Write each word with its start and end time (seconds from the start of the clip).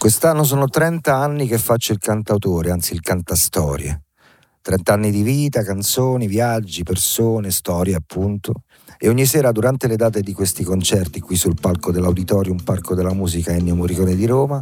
Quest'anno 0.00 0.44
sono 0.44 0.66
30 0.66 1.14
anni 1.14 1.46
che 1.46 1.58
faccio 1.58 1.92
il 1.92 1.98
cantautore, 1.98 2.70
anzi 2.70 2.94
il 2.94 3.02
cantastorie. 3.02 4.04
30 4.62 4.94
anni 4.94 5.10
di 5.10 5.20
vita, 5.20 5.62
canzoni, 5.62 6.26
viaggi, 6.26 6.84
persone, 6.84 7.50
storie 7.50 7.96
appunto. 7.96 8.62
E 8.96 9.10
ogni 9.10 9.26
sera 9.26 9.52
durante 9.52 9.88
le 9.88 9.96
date 9.96 10.22
di 10.22 10.32
questi 10.32 10.64
concerti 10.64 11.20
qui 11.20 11.36
sul 11.36 11.58
palco 11.60 11.92
dell'Auditorium 11.92 12.62
Parco 12.62 12.94
della 12.94 13.12
Musica 13.12 13.52
Ennio 13.52 13.74
Morricone 13.74 14.14
di 14.14 14.24
Roma, 14.24 14.58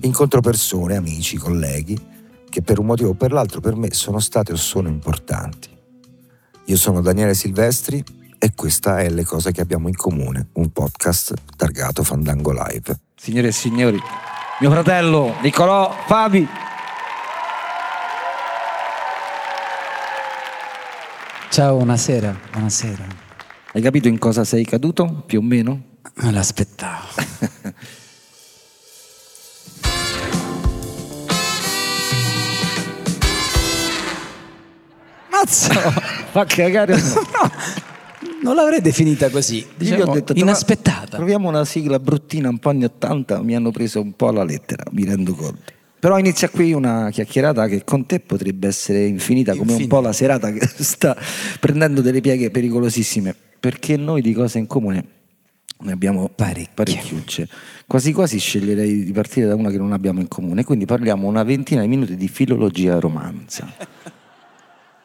incontro 0.00 0.40
persone, 0.40 0.96
amici, 0.96 1.36
colleghi, 1.36 1.98
che 2.48 2.62
per 2.62 2.78
un 2.78 2.86
motivo 2.86 3.10
o 3.10 3.14
per 3.14 3.32
l'altro 3.32 3.60
per 3.60 3.76
me 3.76 3.92
sono 3.92 4.18
state 4.18 4.52
o 4.52 4.56
sono 4.56 4.88
importanti. 4.88 5.68
Io 6.64 6.76
sono 6.76 7.02
Daniele 7.02 7.34
Silvestri 7.34 8.02
e 8.38 8.52
questa 8.54 9.00
è 9.00 9.10
Le 9.10 9.24
cose 9.24 9.52
che 9.52 9.60
abbiamo 9.60 9.88
in 9.88 9.96
comune, 9.96 10.48
un 10.54 10.70
podcast 10.70 11.34
targato 11.54 12.02
Fandango 12.02 12.50
Live. 12.50 12.98
Signore 13.14 13.48
e 13.48 13.52
signori, 13.52 14.00
mio 14.60 14.70
fratello 14.70 15.36
Niccolò 15.40 15.90
Fabi. 16.06 16.46
Ciao, 21.48 21.76
buonasera, 21.76 22.38
buonasera. 22.52 23.04
Hai 23.72 23.82
capito 23.82 24.06
in 24.08 24.18
cosa 24.18 24.44
sei 24.44 24.64
caduto, 24.64 25.24
più 25.26 25.40
o 25.40 25.42
meno? 25.42 25.80
Me 26.16 26.30
l'aspettavo. 26.30 27.06
Mazzo! 35.30 35.72
Fa 36.30 36.44
cagare. 36.44 36.94
no, 37.00 37.50
non 38.42 38.54
l'avrei 38.54 38.80
definita 38.80 39.30
così. 39.30 39.66
Diciamo, 39.76 39.98
Io 39.98 40.06
ho 40.06 40.12
detto, 40.12 40.32
inaspettata. 40.34 41.16
Proviamo 41.16 41.48
una 41.48 41.64
sigla 41.64 41.98
bruttina 41.98 42.48
un 42.48 42.58
po' 42.58 42.70
anni 42.70 42.84
80, 42.84 43.42
mi 43.42 43.54
hanno 43.54 43.70
preso 43.70 44.00
un 44.00 44.12
po' 44.14 44.28
alla 44.28 44.44
lettera, 44.44 44.84
mi 44.92 45.04
rendo 45.04 45.34
conto. 45.34 45.72
Però 45.98 46.18
inizia 46.18 46.48
qui 46.48 46.72
una 46.72 47.10
chiacchierata 47.10 47.66
che 47.68 47.84
con 47.84 48.06
te 48.06 48.20
potrebbe 48.20 48.66
essere 48.68 49.04
infinita, 49.04 49.54
come 49.54 49.74
un 49.74 49.86
po' 49.86 50.00
la 50.00 50.14
serata 50.14 50.50
che 50.50 50.66
sta 50.82 51.14
prendendo 51.60 52.00
delle 52.00 52.22
pieghe 52.22 52.50
pericolosissime, 52.50 53.34
perché 53.60 53.98
noi 53.98 54.22
di 54.22 54.32
cose 54.32 54.58
in 54.58 54.66
comune 54.66 55.04
ne 55.82 55.92
abbiamo 55.92 56.30
Parecchie. 56.34 56.68
parecchiucce. 56.74 57.48
Quasi 57.86 58.12
quasi 58.12 58.38
sceglierei 58.38 59.04
di 59.04 59.12
partire 59.12 59.46
da 59.46 59.54
una 59.54 59.70
che 59.70 59.76
non 59.76 59.92
abbiamo 59.92 60.20
in 60.20 60.28
comune, 60.28 60.64
quindi 60.64 60.86
parliamo 60.86 61.28
una 61.28 61.42
ventina 61.42 61.82
di 61.82 61.88
minuti 61.88 62.16
di 62.16 62.28
filologia 62.28 62.98
romanza. 62.98 63.70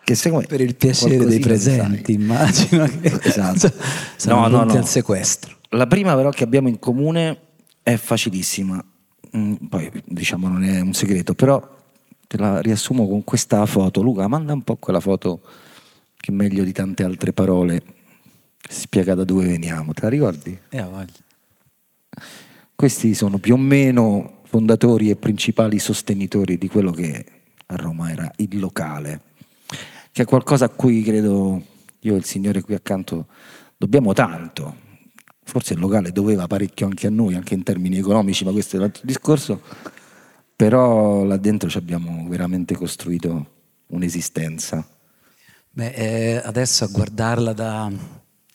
Che 0.06 0.16
secondo 0.16 0.46
me 0.48 0.56
Per 0.58 0.62
il 0.66 0.76
piacere 0.76 1.26
dei 1.26 1.40
presenti, 1.40 2.14
immagino 2.14 2.86
che 2.86 3.20
Esatto. 3.24 3.74
sono 4.16 4.42
No, 4.42 4.48
no, 4.48 4.64
no. 4.64 4.74
al 4.74 4.88
sequestro. 4.88 5.56
La 5.70 5.88
prima 5.88 6.16
però 6.16 6.30
che 6.30 6.44
abbiamo 6.44 6.68
in 6.70 6.80
comune 6.80 7.40
è 7.84 7.96
facilissima, 7.98 8.84
Mm, 9.36 9.54
poi 9.68 9.92
diciamo 10.06 10.48
non 10.48 10.64
è 10.64 10.80
un 10.80 10.94
segreto, 10.94 11.34
però 11.34 11.62
te 12.28 12.38
la 12.38 12.62
riassumo 12.62 13.06
con 13.08 13.24
questa 13.26 13.66
foto. 13.66 14.02
Luca, 14.02 14.28
manda 14.28 14.54
un 14.54 14.62
po' 14.62 14.78
quella 14.78 15.02
foto 15.02 15.42
che 16.16 16.32
meglio 16.32 16.64
di 16.64 16.72
tante 16.72 17.04
altre 17.04 17.34
parole 17.34 17.82
spiega 18.68 19.14
da 19.14 19.26
dove 19.26 19.46
veniamo, 19.48 19.92
te 19.94 20.02
la 20.04 20.10
ricordi? 20.10 20.58
E 20.70 20.78
ha 20.80 20.88
voglia. 20.88 21.12
Questi 22.74 23.14
sono 23.14 23.38
più 23.38 23.56
o 23.56 23.58
meno 23.58 24.42
fondatori 24.46 25.10
e 25.10 25.16
principali 25.18 25.80
sostenitori 25.80 26.58
di 26.58 26.68
quello 26.70 26.92
che 26.92 27.26
a 27.68 27.76
Roma 27.76 28.12
era 28.12 28.32
il 28.38 28.58
locale, 28.60 29.22
che 30.16 30.22
è 30.22 30.26
qualcosa 30.26 30.64
a 30.64 30.70
cui 30.70 31.02
credo 31.02 31.62
io 32.00 32.14
e 32.14 32.18
il 32.18 32.24
signore 32.24 32.62
qui 32.62 32.74
accanto 32.74 33.28
dobbiamo 33.76 34.14
tanto. 34.14 34.74
Forse 35.44 35.74
il 35.74 35.80
locale 35.82 36.14
doveva 36.14 36.48
parecchio 36.48 36.86
anche 36.86 37.08
a 37.08 37.10
noi, 37.10 37.36
anche 37.36 37.54
in 37.54 37.64
termini 37.64 37.98
economici, 37.98 38.46
ma 38.46 38.52
questo 38.52 38.78
è 38.78 38.80
un 38.80 38.86
altro 38.86 39.02
discorso. 39.04 39.62
Però 40.56 41.26
là 41.26 41.36
dentro 41.36 41.68
ci 41.68 41.78
abbiamo 41.78 42.30
veramente 42.30 42.78
costruito 42.78 43.48
un'esistenza. 43.88 44.88
Beh, 45.72 45.90
eh, 45.90 46.42
adesso 46.46 46.86
a 46.86 46.88
guardarla 46.88 47.52
da, 47.52 47.92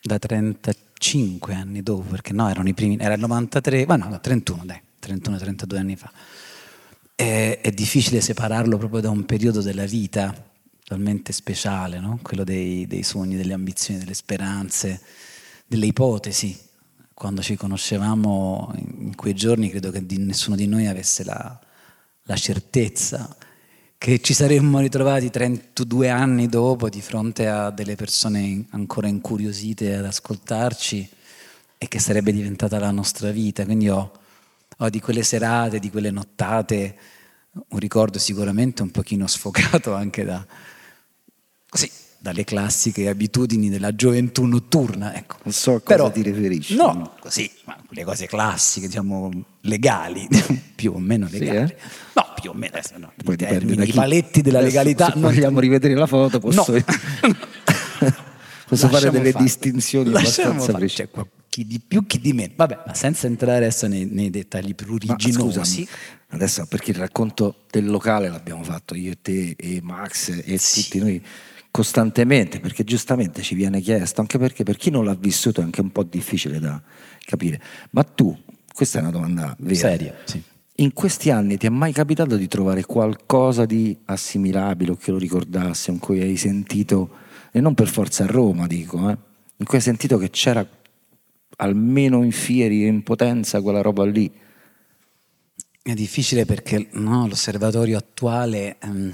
da 0.01 0.17
35 0.17 1.53
anni 1.53 1.83
dopo, 1.83 2.09
perché 2.09 2.33
no, 2.33 2.49
erano 2.49 2.69
i 2.69 2.73
primi, 2.73 2.97
era 2.97 3.13
il 3.13 3.19
93, 3.19 3.85
ma 3.85 3.97
no, 3.97 4.09
no, 4.09 4.19
31, 4.19 4.63
dai, 4.65 4.81
31-32 4.99 5.77
anni 5.77 5.95
fa. 5.95 6.11
È, 7.13 7.59
è 7.61 7.69
difficile 7.69 8.19
separarlo 8.19 8.79
proprio 8.79 8.99
da 8.99 9.11
un 9.11 9.25
periodo 9.25 9.61
della 9.61 9.85
vita 9.85 10.49
talmente 10.91 11.31
speciale, 11.31 12.01
no? 12.01 12.19
quello 12.21 12.43
dei, 12.43 12.85
dei 12.85 13.01
sogni, 13.01 13.37
delle 13.37 13.53
ambizioni, 13.53 13.97
delle 13.97 14.13
speranze, 14.13 14.99
delle 15.65 15.85
ipotesi. 15.85 16.59
Quando 17.13 17.41
ci 17.41 17.55
conoscevamo 17.55 18.73
in 18.75 19.15
quei 19.15 19.33
giorni 19.33 19.69
credo 19.69 19.89
che 19.89 20.05
di 20.05 20.17
nessuno 20.17 20.57
di 20.57 20.67
noi 20.67 20.87
avesse 20.87 21.23
la, 21.23 21.57
la 22.23 22.35
certezza 22.35 23.33
che 23.97 24.19
ci 24.19 24.33
saremmo 24.33 24.79
ritrovati 24.79 25.29
32 25.29 26.09
anni 26.09 26.47
dopo 26.47 26.89
di 26.89 26.99
fronte 26.99 27.47
a 27.47 27.69
delle 27.69 27.95
persone 27.95 28.65
ancora 28.71 29.07
incuriosite 29.07 29.95
ad 29.95 30.03
ascoltarci 30.03 31.09
e 31.77 31.87
che 31.87 31.99
sarebbe 31.99 32.33
diventata 32.33 32.79
la 32.79 32.91
nostra 32.91 33.31
vita. 33.31 33.63
Quindi 33.63 33.87
ho, 33.87 34.11
ho 34.77 34.89
di 34.89 34.99
quelle 34.99 35.23
serate, 35.23 35.79
di 35.79 35.89
quelle 35.89 36.11
nottate, 36.11 36.97
un 37.69 37.79
ricordo 37.79 38.19
sicuramente 38.19 38.81
un 38.81 38.91
pochino 38.91 39.25
sfocato 39.27 39.93
anche 39.93 40.25
da, 40.25 40.45
così, 41.71 41.89
dalle 42.19 42.43
classiche 42.43 43.07
abitudini 43.07 43.69
della 43.69 43.95
gioventù 43.95 44.43
notturna. 44.45 45.15
Ecco. 45.15 45.37
Non 45.43 45.53
so 45.53 45.71
a 45.75 45.79
cosa 45.79 45.83
Però- 45.95 46.11
ti 46.11 46.21
riferisci. 46.21 46.75
No, 46.75 47.15
così, 47.19 47.49
ma 47.65 47.77
quelle 47.87 48.03
cose 48.03 48.27
classiche, 48.27 48.87
diciamo, 48.87 49.31
legali, 49.61 50.27
più 50.75 50.91
o 50.93 50.99
meno 50.99 51.27
Sì, 51.29 51.39
legali. 51.39 51.71
eh? 51.71 51.77
No, 52.13 52.25
più 52.39 52.49
o 52.49 52.53
meno, 52.53 52.73
adesso 52.75 52.97
no, 52.97 53.11
i 53.17 53.23
Poi 53.23 53.35
dipende 53.37 53.59
termini, 53.65 53.89
i 53.89 53.93
paletti 53.93 54.41
della 54.41 54.59
Adesso, 54.59 54.71
legalità. 54.77 55.11
Se 55.13 55.19
vogliamo 55.19 55.59
rivedere 55.61 55.95
la 55.95 56.05
foto, 56.07 56.39
posso, 56.39 56.65
No. 56.75 57.35
posso 58.67 58.87
fare 58.89 59.09
delle 59.09 59.31
fare. 59.31 59.43
distinzioni 59.43 60.09
Lasciamo 60.11 60.49
abbastanza 60.51 60.77
precise. 60.77 61.07
Qua- 61.09 61.27
chi 61.49 61.65
di 61.65 61.79
più, 61.85 62.05
chi 62.05 62.19
di 62.19 62.31
meno. 62.33 62.53
Vabbè, 62.55 62.79
ma 62.85 62.93
senza 62.93 63.27
entrare 63.27 63.57
adesso 63.57 63.85
nei, 63.87 64.05
nei 64.05 64.29
dettagli 64.29 64.73
più 64.73 64.85
Ma 64.87 64.93
originosi. 64.93 65.31
scusami, 65.33 65.87
adesso 66.29 66.65
perché 66.65 66.91
il 66.91 66.97
racconto 66.97 67.63
del 67.69 67.87
locale 67.87 68.29
l'abbiamo 68.29 68.63
fatto 68.63 68.95
io 68.95 69.11
e 69.11 69.17
te 69.21 69.55
e 69.57 69.79
Max 69.81 70.29
e 70.45 70.57
Sì. 70.57 70.83
tutti 70.83 70.99
noi 70.99 71.21
costantemente, 71.71 72.59
perché 72.59 72.83
giustamente 72.83 73.41
ci 73.41 73.55
viene 73.55 73.79
chiesto, 73.79 74.21
anche 74.21 74.37
perché 74.37 74.63
per 74.63 74.75
chi 74.75 74.89
non 74.89 75.05
l'ha 75.05 75.15
vissuto 75.15 75.61
è 75.61 75.63
anche 75.63 75.81
un 75.81 75.91
po' 75.91 76.03
difficile 76.03 76.59
da 76.59 76.81
capire. 77.25 77.61
Ma 77.91 78.03
tu, 78.03 78.37
questa 78.73 78.99
è 78.99 79.01
una 79.01 79.11
domanda 79.11 79.55
vera. 79.59 79.75
Seria, 79.75 80.15
sì. 80.25 80.43
In 80.75 80.93
questi 80.93 81.29
anni 81.29 81.57
ti 81.57 81.67
è 81.67 81.69
mai 81.69 81.93
capitato 81.93 82.35
di 82.35 82.47
trovare 82.47 82.83
qualcosa 82.85 83.65
di 83.65 83.95
assimilabile 84.05 84.91
o 84.91 84.95
che 84.95 85.11
lo 85.11 85.17
ricordasse, 85.17 85.91
in 85.91 85.99
cui 85.99 86.21
hai 86.21 86.37
sentito, 86.37 87.09
e 87.51 87.61
non 87.61 87.73
per 87.73 87.87
forza 87.87 88.23
a 88.23 88.27
Roma 88.27 88.67
dico, 88.67 89.09
eh, 89.09 89.17
in 89.57 89.65
cui 89.65 89.77
hai 89.77 89.83
sentito 89.83 90.17
che 90.17 90.29
c'era 90.29 90.67
almeno 91.57 92.23
in 92.23 92.31
fieri 92.31 92.83
e 92.83 92.87
in 92.87 93.03
potenza 93.03 93.61
quella 93.61 93.81
roba 93.81 94.05
lì? 94.05 94.31
È 95.83 95.93
difficile 95.93 96.45
perché 96.45 96.87
no, 96.93 97.27
l'osservatorio 97.27 97.97
attuale, 97.97 98.77
ehm, 98.79 99.13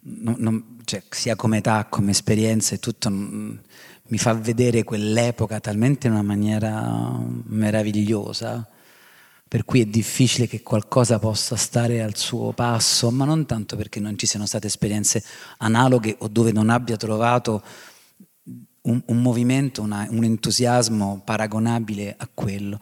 non- 0.00 0.36
non- 0.38 0.71
cioè, 0.92 1.02
sia 1.08 1.36
come 1.36 1.58
età, 1.58 1.86
come 1.88 2.10
esperienza 2.10 2.74
e 2.74 2.78
tutto, 2.78 3.08
mm, 3.08 3.54
mi 4.08 4.18
fa 4.18 4.34
vedere 4.34 4.84
quell'epoca 4.84 5.58
talmente 5.58 6.06
in 6.06 6.12
una 6.12 6.22
maniera 6.22 7.18
meravigliosa, 7.44 8.68
per 9.48 9.64
cui 9.64 9.80
è 9.80 9.86
difficile 9.86 10.46
che 10.46 10.62
qualcosa 10.62 11.18
possa 11.18 11.56
stare 11.56 12.02
al 12.02 12.14
suo 12.16 12.52
passo, 12.52 13.10
ma 13.10 13.24
non 13.24 13.46
tanto 13.46 13.74
perché 13.74 14.00
non 14.00 14.18
ci 14.18 14.26
siano 14.26 14.44
state 14.44 14.66
esperienze 14.66 15.24
analoghe 15.58 16.16
o 16.18 16.28
dove 16.28 16.52
non 16.52 16.68
abbia 16.68 16.98
trovato 16.98 17.62
un, 18.82 19.02
un 19.06 19.22
movimento, 19.22 19.80
una- 19.80 20.06
un 20.10 20.24
entusiasmo 20.24 21.22
paragonabile 21.24 22.14
a 22.18 22.28
quello. 22.32 22.78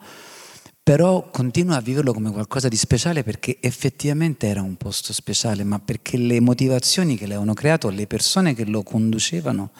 Però 0.83 1.29
continuo 1.29 1.75
a 1.75 1.81
viverlo 1.81 2.11
come 2.11 2.31
qualcosa 2.31 2.67
di 2.67 2.75
speciale 2.75 3.23
perché 3.23 3.57
effettivamente 3.61 4.47
era 4.47 4.61
un 4.61 4.77
posto 4.77 5.13
speciale, 5.13 5.63
ma 5.63 5.79
perché 5.79 6.17
le 6.17 6.39
motivazioni 6.39 7.15
che 7.17 7.27
l'avevano 7.27 7.53
creato, 7.53 7.89
le 7.89 8.07
persone 8.07 8.55
che 8.55 8.65
lo 8.65 8.81
conducevano, 8.81 9.71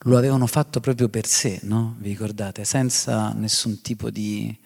lo 0.00 0.16
avevano 0.16 0.46
fatto 0.46 0.80
proprio 0.80 1.08
per 1.08 1.26
sé, 1.26 1.60
no? 1.62 1.96
Vi 1.98 2.08
ricordate? 2.08 2.64
Senza 2.64 3.32
nessun 3.32 3.80
tipo 3.80 4.10
di 4.10 4.56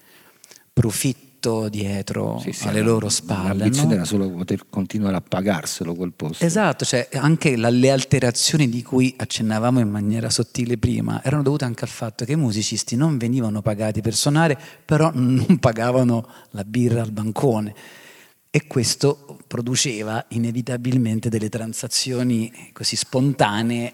profitto 0.72 1.29
dietro 1.68 2.38
Sì, 2.40 2.52
sì, 2.52 2.68
alle 2.68 2.82
loro 2.82 3.08
spalle. 3.08 3.48
L'ambizione 3.58 3.88
no? 3.88 3.94
era 3.94 4.04
solo 4.04 4.30
poter 4.30 4.66
continuare 4.68 5.16
a 5.16 5.20
pagarselo 5.20 5.94
quel 5.94 6.12
posto. 6.14 6.44
Esatto, 6.44 6.84
cioè 6.84 7.08
anche 7.14 7.56
la- 7.56 7.70
le 7.70 7.90
alterazioni 7.90 8.68
di 8.68 8.82
cui 8.82 9.14
accennavamo 9.16 9.80
in 9.80 9.88
maniera 9.88 10.28
sottile 10.30 10.76
prima 10.78 11.22
erano 11.24 11.42
dovute 11.42 11.64
anche 11.64 11.84
al 11.84 11.90
fatto 11.90 12.24
che 12.24 12.32
i 12.32 12.36
musicisti 12.36 12.96
non 12.96 13.16
venivano 13.18 13.62
pagati 13.62 14.00
per 14.00 14.14
suonare, 14.14 14.58
però 14.84 15.10
non 15.14 15.58
pagavano 15.60 16.26
la 16.50 16.64
birra 16.64 17.02
al 17.02 17.12
bancone. 17.12 17.74
E 18.52 18.66
questo 18.66 19.38
produceva 19.46 20.24
inevitabilmente 20.30 21.28
delle 21.28 21.48
transazioni 21.48 22.52
così 22.72 22.96
spontanee 22.96 23.92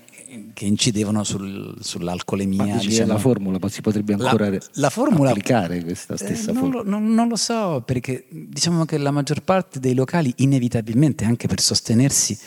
che 0.54 0.64
incidevano 0.64 1.22
sul, 1.24 1.76
sull'alcolemia. 1.80 2.64
Ma 2.66 2.76
diciamo. 2.78 3.12
la 3.12 3.18
formula 3.18 3.68
si 3.68 3.80
potrebbe 3.80 4.14
ancora 4.14 4.48
La- 4.50 4.58
la 4.74 4.90
formula- 4.90 5.30
applicare 5.30 5.82
questa 5.82 6.16
stessa 6.16 6.50
Eh, 6.50 6.52
non, 6.54 6.62
formula? 6.62 6.82
lo, 6.82 6.88
non- 6.90 7.14
non 7.14 7.28
lo 7.28 7.36
so, 7.36 7.82
perché 7.84 8.26
diciamo 8.28 8.84
che 8.84 8.98
la 8.98 9.10
maggior 9.10 9.42
parte 9.42 9.80
dei 9.80 9.94
locali, 9.94 10.32
inevitabilmente, 10.38 11.24
anche 11.24 11.46
per 11.48 11.60
sostenersi, 11.60 12.38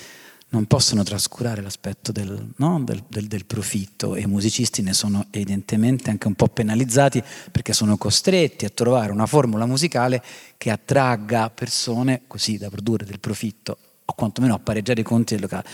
non 0.52 0.66
possono 0.66 1.04
trascurare 1.04 1.62
l'aspetto 1.62 2.12
del, 2.12 2.54
no, 2.56 2.82
del- 2.84 3.04
del- 3.08 3.28
del 3.28 3.46
profitto 3.46 4.16
e 4.16 4.22
i 4.22 4.26
musicisti 4.26 4.82
ne 4.82 4.94
sono 4.94 5.28
evidentemente 5.30 6.10
anche 6.10 6.26
un 6.26 6.34
po' 6.34 6.48
penalizzati 6.48 7.22
perché 7.52 7.72
sono 7.72 7.98
costretti 7.98 8.66
a 8.66 8.70
trovare 8.70 9.12
una 9.12 9.28
formula 9.28 9.68
musicale 9.68 10.24
che 10.58 10.72
attragga 10.72 11.52
persone 11.52 12.22
così 12.26 12.58
da 12.58 12.70
produrre 12.72 13.06
del 13.06 13.20
profitto 13.20 13.78
o 14.06 14.14
quantomeno 14.14 14.56
a 14.56 14.60
pareggiare 14.60 15.02
i 15.02 15.04
conti 15.04 15.34
del 15.36 15.44
locale. 15.44 15.66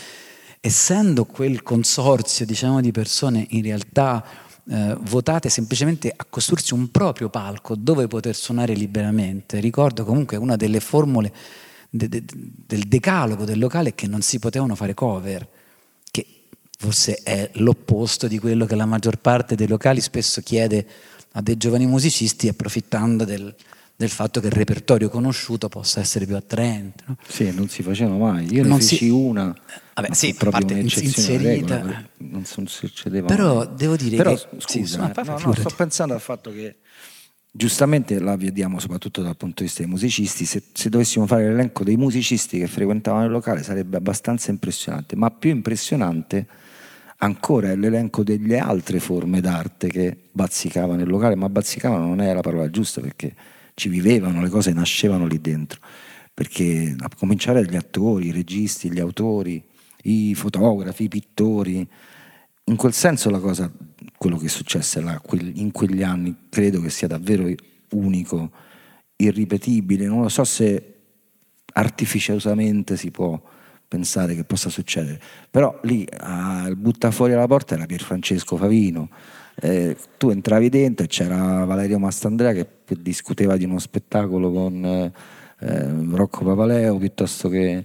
Essendo 0.66 1.26
quel 1.26 1.62
consorzio 1.62 2.44
diciamo, 2.44 2.80
di 2.80 2.90
persone 2.90 3.46
in 3.50 3.62
realtà 3.62 4.24
eh, 4.68 4.96
votate 5.02 5.48
semplicemente 5.48 6.12
a 6.14 6.26
costruirsi 6.28 6.74
un 6.74 6.90
proprio 6.90 7.28
palco 7.28 7.76
dove 7.76 8.08
poter 8.08 8.34
suonare 8.34 8.74
liberamente. 8.74 9.60
Ricordo 9.60 10.04
comunque 10.04 10.36
una 10.36 10.56
delle 10.56 10.80
formule 10.80 11.32
de- 11.88 12.08
de- 12.08 12.24
del 12.26 12.82
decalogo 12.88 13.44
del 13.44 13.60
locale 13.60 13.90
è 13.90 13.94
che 13.94 14.08
non 14.08 14.22
si 14.22 14.40
potevano 14.40 14.74
fare 14.74 14.92
cover, 14.92 15.48
che 16.10 16.26
forse 16.76 17.20
è 17.22 17.48
l'opposto 17.54 18.26
di 18.26 18.40
quello 18.40 18.66
che 18.66 18.74
la 18.74 18.86
maggior 18.86 19.18
parte 19.18 19.54
dei 19.54 19.68
locali 19.68 20.00
spesso 20.00 20.40
chiede 20.40 20.84
a 21.34 21.42
dei 21.42 21.56
giovani 21.56 21.86
musicisti 21.86 22.48
approfittando 22.48 23.24
del, 23.24 23.54
del 23.96 24.10
fatto 24.10 24.40
che 24.40 24.46
il 24.48 24.52
repertorio 24.52 25.08
conosciuto 25.08 25.68
possa 25.68 26.00
essere 26.00 26.26
più 26.26 26.36
attraente. 26.36 27.02
no? 27.06 27.16
Sì, 27.26 27.50
non 27.54 27.68
si 27.68 27.82
faceva 27.82 28.14
mai. 28.14 28.52
Io 28.52 28.62
ne 28.62 28.68
Non 28.68 28.80
feci 28.80 28.96
si- 28.96 29.08
una, 29.08 29.56
Vabbè, 29.94 30.12
sì, 30.12 30.34
a 30.38 30.50
parte 30.50 30.74
inserita. 30.74 31.76
regola, 31.76 32.08
non 32.18 32.44
succedeva 32.44 33.26
Però 33.26 33.64
mai. 33.64 33.68
devo 33.74 33.96
dire 33.96 34.16
Però, 34.16 34.34
che- 34.34 34.46
scusa, 34.58 34.86
sì, 34.86 34.96
ma 34.98 35.12
eh, 35.12 35.22
no, 35.24 35.38
no, 35.38 35.54
sto 35.54 35.70
pensando 35.74 36.12
al 36.12 36.20
fatto 36.20 36.52
che 36.52 36.76
giustamente 37.50 38.20
la 38.20 38.36
vediamo 38.36 38.78
soprattutto 38.78 39.22
dal 39.22 39.36
punto 39.36 39.62
di 39.62 39.64
vista 39.64 39.80
dei 39.82 39.90
musicisti, 39.90 40.44
se, 40.44 40.62
se 40.74 40.88
dovessimo 40.90 41.26
fare 41.26 41.48
l'elenco 41.48 41.82
dei 41.82 41.96
musicisti 41.96 42.58
che 42.58 42.66
frequentavano 42.66 43.24
il 43.24 43.30
locale 43.30 43.62
sarebbe 43.62 43.96
abbastanza 43.96 44.50
impressionante, 44.50 45.16
ma 45.16 45.30
più 45.30 45.48
impressionante 45.50 46.46
ancora 47.18 47.70
è 47.70 47.76
l'elenco 47.76 48.22
delle 48.22 48.58
altre 48.58 49.00
forme 49.00 49.40
d'arte 49.40 49.88
che 49.88 50.14
bazzicavano 50.32 51.00
il 51.00 51.08
locale, 51.08 51.34
ma 51.34 51.48
bazzicavano 51.48 52.04
non 52.06 52.20
è 52.20 52.34
la 52.34 52.42
parola 52.42 52.68
giusta 52.68 53.00
perché 53.00 53.34
ci 53.76 53.90
vivevano, 53.90 54.40
le 54.40 54.48
cose 54.48 54.72
nascevano 54.72 55.26
lì 55.26 55.38
dentro, 55.38 55.80
perché 56.32 56.96
a 56.98 57.10
cominciare 57.14 57.62
dagli 57.62 57.76
attori, 57.76 58.28
i 58.28 58.32
registi, 58.32 58.90
gli 58.90 59.00
autori, 59.00 59.62
i 60.04 60.34
fotografi, 60.34 61.04
i 61.04 61.08
pittori, 61.08 61.86
in 62.64 62.76
quel 62.76 62.94
senso 62.94 63.28
la 63.28 63.38
cosa, 63.38 63.70
quello 64.16 64.38
che 64.38 64.48
là, 65.02 65.20
quel- 65.20 65.52
in 65.58 65.72
quegli 65.72 66.02
anni, 66.02 66.34
credo 66.48 66.80
che 66.80 66.88
sia 66.88 67.06
davvero 67.06 67.52
unico, 67.90 68.50
irripetibile, 69.16 70.06
non 70.06 70.22
lo 70.22 70.30
so 70.30 70.44
se 70.44 70.94
artificiosamente 71.74 72.96
si 72.96 73.10
può 73.10 73.38
pensare 73.86 74.34
che 74.34 74.44
possa 74.44 74.70
succedere, 74.70 75.20
però 75.50 75.78
lì 75.82 76.00
il 76.00 76.76
butta 76.76 77.10
fuori 77.10 77.34
alla 77.34 77.46
porta 77.46 77.74
era 77.74 77.84
Pierfrancesco 77.84 78.56
Favino, 78.56 79.10
Eh, 79.58 79.96
tu 80.18 80.28
entravi 80.28 80.68
dentro 80.68 81.06
e 81.06 81.08
c'era 81.08 81.64
Valerio 81.64 81.98
Mastandrea 81.98 82.52
che, 82.52 82.66
che 82.86 82.96
discuteva 82.98 83.56
di 83.56 83.64
uno 83.64 83.78
spettacolo 83.78 84.50
con 84.50 84.84
eh, 84.84 85.12
Rocco 86.10 86.44
Papaleo 86.44 86.96
piuttosto 86.96 87.48
che 87.48 87.84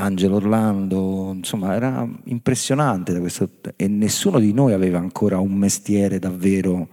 Angelo 0.00 0.36
Orlando, 0.36 1.32
insomma 1.34 1.74
era 1.74 2.08
impressionante 2.24 3.12
da 3.12 3.18
questo, 3.18 3.50
e 3.74 3.88
nessuno 3.88 4.38
di 4.38 4.52
noi 4.52 4.72
aveva 4.72 4.98
ancora 4.98 5.38
un 5.38 5.54
mestiere 5.54 6.20
davvero, 6.20 6.88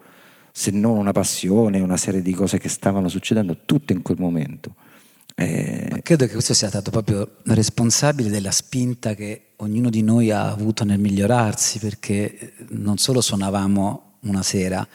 se 0.52 0.72
non 0.72 0.98
una 0.98 1.12
passione, 1.12 1.82
una 1.82 1.98
serie 1.98 2.24
di 2.24 2.34
cose 2.34 2.58
che 2.58 2.70
stavano 2.70 3.08
succedendo 3.08 3.60
tutte 3.66 3.94
in 3.94 4.02
quel 4.02 4.18
momento. 4.18 4.74
Eh, 5.36 5.88
Ma 5.92 6.00
credo 6.00 6.26
che 6.26 6.32
questo 6.32 6.54
sia 6.56 6.70
stato 6.70 6.90
proprio 6.90 7.38
responsabile 7.44 8.30
della 8.30 8.52
spinta 8.52 9.14
che 9.14 9.50
ognuno 9.58 9.90
di 9.90 10.02
noi 10.02 10.32
ha 10.32 10.50
avuto 10.50 10.84
nel 10.84 11.00
migliorarsi, 11.00 11.78
perché 11.78 12.54
non 12.70 12.98
solo 12.98 13.22
suonavamo 13.22 14.14
una 14.22 14.42
sera 14.42 14.88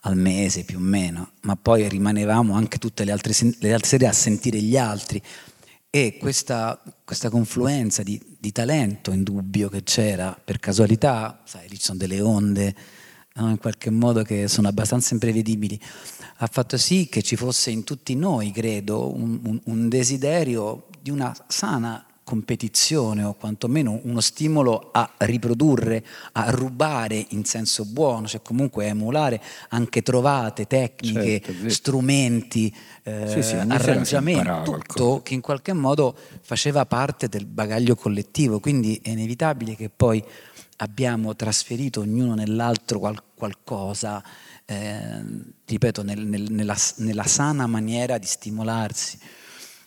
al 0.00 0.16
mese 0.16 0.64
più 0.64 0.78
o 0.78 0.80
meno, 0.80 1.32
ma 1.42 1.56
poi 1.56 1.88
rimanevamo 1.88 2.54
anche 2.54 2.78
tutte 2.78 3.04
le 3.04 3.12
altre, 3.12 3.32
le 3.58 3.72
altre 3.72 3.88
sere 3.88 4.06
a 4.06 4.12
sentire 4.12 4.60
gli 4.60 4.76
altri. 4.76 5.20
E 5.90 6.16
questa, 6.18 6.80
questa 7.04 7.30
confluenza 7.30 8.02
di, 8.02 8.20
di 8.38 8.52
talento 8.52 9.12
indubbio 9.12 9.68
che 9.68 9.82
c'era 9.82 10.38
per 10.42 10.58
casualità, 10.58 11.40
sai, 11.44 11.68
lì 11.68 11.76
ci 11.76 11.84
sono 11.84 11.98
delle 11.98 12.20
onde 12.20 12.74
no, 13.36 13.48
in 13.50 13.58
qualche 13.58 13.90
modo 13.90 14.22
che 14.22 14.48
sono 14.48 14.68
abbastanza 14.68 15.14
imprevedibili, 15.14 15.80
ha 16.38 16.46
fatto 16.46 16.76
sì 16.76 17.08
che 17.08 17.22
ci 17.22 17.36
fosse 17.36 17.70
in 17.70 17.84
tutti 17.84 18.14
noi, 18.14 18.50
credo, 18.50 19.14
un, 19.14 19.40
un- 19.44 19.60
un 19.64 19.88
desiderio 19.88 20.88
di 21.00 21.10
una 21.10 21.34
sana 21.48 22.04
competizione 22.26 23.22
o 23.22 23.34
quantomeno 23.34 24.00
uno 24.02 24.20
stimolo 24.20 24.88
a 24.92 25.08
riprodurre, 25.18 26.04
a 26.32 26.50
rubare 26.50 27.24
in 27.28 27.44
senso 27.44 27.84
buono, 27.84 28.26
cioè 28.26 28.42
comunque 28.42 28.86
a 28.86 28.88
emulare 28.88 29.40
anche 29.68 30.02
trovate, 30.02 30.66
tecniche, 30.66 31.40
Certo, 31.40 31.70
strumenti, 31.70 32.74
eh, 33.04 33.28
Sì, 33.28 33.42
sì, 33.42 33.48
si 33.50 33.54
arrangiamenti, 33.68 34.42
tutto 34.64 34.70
qualcosa. 34.70 35.22
che 35.22 35.34
in 35.34 35.40
qualche 35.40 35.72
modo 35.72 36.16
faceva 36.40 36.84
parte 36.84 37.28
del 37.28 37.46
bagaglio 37.46 37.94
collettivo, 37.94 38.58
quindi 38.58 38.98
è 39.04 39.10
inevitabile 39.10 39.76
che 39.76 39.88
poi 39.88 40.20
abbiamo 40.78 41.36
trasferito 41.36 42.00
ognuno 42.00 42.34
nell'altro 42.34 42.98
qual- 42.98 43.22
qualcosa, 43.36 44.20
eh, 44.64 45.22
ripeto, 45.64 46.02
nel- 46.02 46.26
nel- 46.26 46.50
nella, 46.50 46.76
nella 46.96 47.24
sana 47.28 47.68
maniera 47.68 48.18
di 48.18 48.26
stimolarsi. 48.26 49.16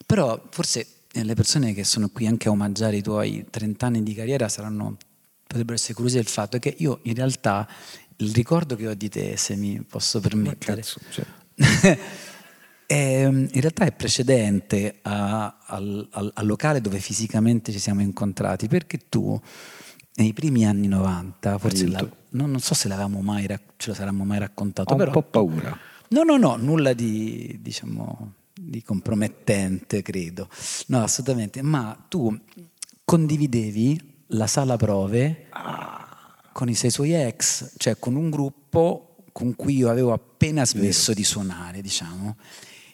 Però 0.05 0.41
forse 0.51 0.79
eh, 0.79 0.87
le 1.11 1.33
persone 1.33 1.73
che 1.73 1.83
sono 1.83 2.09
qui 2.09 2.27
anche 2.27 2.47
a 2.47 2.51
omaggiare 2.51 2.97
i 2.97 3.01
tuoi 3.01 3.45
30 3.49 3.85
anni 3.85 4.03
di 4.03 4.13
carriera 4.13 4.47
saranno, 4.47 4.97
potrebbero 5.45 5.75
essere 5.75 5.93
curiosi 5.93 6.17
del 6.17 6.27
fatto 6.27 6.59
che 6.59 6.75
io 6.77 6.99
in 7.03 7.15
realtà 7.15 7.67
il 8.17 8.33
ricordo 8.33 8.75
che 8.75 8.87
ho 8.87 8.93
di 8.93 9.09
te, 9.09 9.35
se 9.37 9.55
mi 9.55 9.81
posso 9.81 10.19
permettere, 10.19 10.81
cazzo, 10.81 10.99
cioè. 11.09 11.25
è, 12.85 13.23
in 13.25 13.49
realtà 13.53 13.85
è 13.85 13.91
precedente 13.91 14.99
a- 15.03 15.57
al, 15.65 16.07
al- 16.11 16.31
al 16.33 16.45
locale 16.45 16.81
dove 16.81 16.99
fisicamente 16.99 17.71
ci 17.71 17.79
siamo 17.79 18.01
incontrati, 18.01 18.67
perché 18.67 18.99
tu 19.09 19.39
nei 20.15 20.33
primi 20.33 20.65
anni 20.65 20.87
90, 20.87 21.57
forse 21.57 21.87
la- 21.87 22.07
non, 22.31 22.51
non 22.51 22.59
so 22.59 22.73
se 22.73 22.87
l'avevamo 22.87 23.21
mai, 23.21 23.47
ce 23.77 23.89
lo 23.89 23.93
saremmo 23.93 24.23
mai 24.25 24.39
raccontato, 24.39 24.89
ho 24.91 24.93
un 24.93 24.99
però 24.99 25.11
po' 25.11 25.23
paura. 25.23 25.77
No, 26.09 26.23
no, 26.23 26.37
no, 26.37 26.55
nulla 26.55 26.93
di, 26.93 27.57
diciamo, 27.61 28.33
di 28.61 28.83
compromettente, 28.83 30.01
credo. 30.01 30.49
No, 30.87 31.03
assolutamente. 31.03 31.61
Ma 31.61 31.97
tu 32.07 32.37
condividevi 33.05 34.23
la 34.27 34.47
sala 34.47 34.75
prove 34.75 35.47
con 36.51 36.69
i 36.69 36.75
sei 36.75 36.91
suoi 36.91 37.13
ex, 37.13 37.73
cioè 37.77 37.97
con 37.97 38.15
un 38.15 38.29
gruppo 38.29 39.15
con 39.31 39.55
cui 39.55 39.77
io 39.77 39.89
avevo 39.89 40.11
appena 40.11 40.65
smesso 40.65 41.13
di 41.13 41.23
suonare, 41.23 41.81
diciamo. 41.81 42.35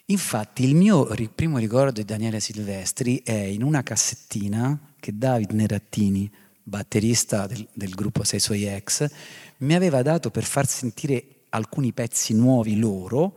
Infatti 0.06 0.64
il 0.64 0.76
mio 0.76 1.12
ri- 1.12 1.28
primo 1.28 1.58
ricordo 1.58 2.00
di 2.00 2.04
Daniele 2.04 2.38
Silvestri 2.38 3.22
è 3.24 3.32
in 3.32 3.64
una 3.64 3.82
cassettina 3.82 4.94
che 5.00 5.18
David 5.18 5.50
Nerattini, 5.50 6.30
batterista 6.62 7.48
del, 7.48 7.66
del 7.72 7.90
gruppo 7.90 8.22
Sei 8.22 8.38
Suoi 8.38 8.64
Ex, 8.64 9.04
mi 9.58 9.74
aveva 9.74 10.02
dato 10.02 10.30
per 10.30 10.44
far 10.44 10.68
sentire 10.68 11.24
alcuni 11.48 11.92
pezzi 11.92 12.34
nuovi 12.34 12.78
loro. 12.78 13.34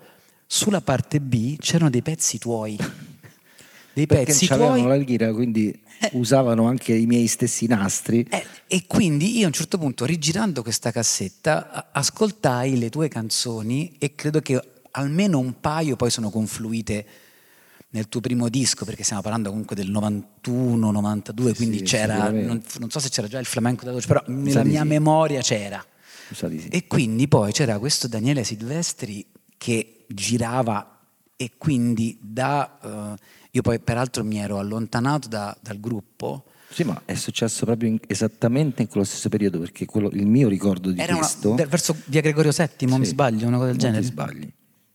Sulla 0.52 0.82
parte 0.82 1.22
B 1.22 1.58
c'erano 1.60 1.92
dei 1.92 2.02
pezzi 2.02 2.40
tuoi. 2.40 2.76
Dei 3.94 4.08
Perché 4.08 4.26
pezzi 4.26 4.48
tuoi. 4.48 4.82
la 4.82 4.96
lira, 4.96 5.32
quindi 5.32 5.80
usavano 6.14 6.66
anche 6.68 6.96
i 6.96 7.06
miei 7.06 7.28
stessi 7.28 7.68
nastri. 7.68 8.26
Eh, 8.28 8.46
e 8.66 8.88
quindi 8.88 9.38
io 9.38 9.44
a 9.44 9.48
un 9.48 9.54
certo 9.54 9.78
punto, 9.78 10.06
rigirando 10.06 10.64
questa 10.64 10.90
cassetta, 10.90 11.92
ascoltai 11.92 12.80
le 12.80 12.90
tue 12.90 13.10
canzoni 13.10 13.96
e 14.00 14.16
credo 14.16 14.42
che 14.42 14.60
almeno 14.92 15.38
un 15.38 15.60
paio 15.60 15.96
poi 15.96 16.10
sono 16.10 16.32
confluite 16.32 17.06
nel 17.90 18.10
tuo 18.10 18.20
primo 18.20 18.50
disco, 18.50 18.86
perché 18.86 19.04
stiamo 19.04 19.22
parlando 19.22 19.50
comunque 19.50 19.76
del 19.76 19.92
91, 19.92 20.90
92, 20.90 21.54
quindi 21.54 21.78
sì, 21.80 21.84
c'era, 21.84 22.32
non, 22.32 22.64
non 22.80 22.90
so 22.90 23.00
se 23.00 23.10
c'era 23.10 23.28
già 23.28 23.38
il 23.38 23.46
flamenco 23.46 23.86
da 23.86 23.92
dolce, 23.92 24.08
però 24.08 24.24
nella 24.26 24.64
mia 24.64 24.82
sì. 24.82 24.88
memoria 24.88 25.42
c'era. 25.42 25.86
Sì. 26.32 26.68
E 26.70 26.88
quindi 26.88 27.28
poi 27.28 27.52
c'era 27.52 27.78
questo 27.78 28.08
Daniele 28.08 28.44
Silvestri 28.44 29.24
che 29.60 30.06
girava 30.08 30.98
e 31.36 31.52
quindi 31.58 32.18
da... 32.20 32.80
eh, 33.16 33.24
io 33.52 33.62
poi 33.62 33.80
peraltro 33.80 34.24
mi 34.24 34.38
ero 34.40 34.58
allontanato 34.58 35.28
da- 35.28 35.56
dal 35.62 35.80
gruppo, 35.80 36.46
Sì, 36.72 36.84
ma 36.84 37.02
è 37.06 37.16
successo 37.16 37.66
proprio 37.66 37.90
in- 37.90 38.00
esattamente 38.08 38.82
in 38.84 38.88
quello 38.88 39.06
stesso 39.06 39.28
periodo, 39.30 39.60
perché 39.60 39.86
quello- 39.86 40.10
il 40.12 40.26
mio 40.28 40.48
ricordo 40.48 40.92
di 40.92 41.00
Era 41.00 41.12
una- 41.14 41.22
questo... 41.22 41.54
de- 41.54 41.66
verso 41.66 41.96
via 42.06 42.22
Gregorio 42.22 42.52
VII, 42.56 42.88
mi 42.98 43.06
Sì, 43.06 43.12
sbaglio, 43.12 43.48
una 43.48 43.58
cosa 43.58 43.70
del 43.70 43.78
genere. 43.78 44.02
ti 44.02 44.08
sbagli. 44.08 44.52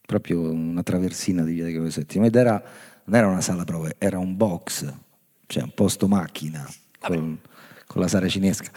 Proprio 0.06 0.40
una 0.50 0.82
traversina 0.82 1.42
di 1.42 1.52
via 1.54 1.64
Gregorio 1.64 1.90
VII. 1.94 2.24
Ed 2.26 2.34
era, 2.36 2.62
non 3.04 3.16
era 3.16 3.26
una 3.28 3.40
sala 3.40 3.64
prove, 3.64 3.96
era 3.98 4.18
un 4.18 4.36
box, 4.36 4.92
cioè 5.46 5.62
un 5.62 5.72
posto 5.74 6.08
macchina 6.08 6.68
con, 7.00 7.38
con 7.86 8.00
la 8.00 8.08
saracinesca. 8.08 8.70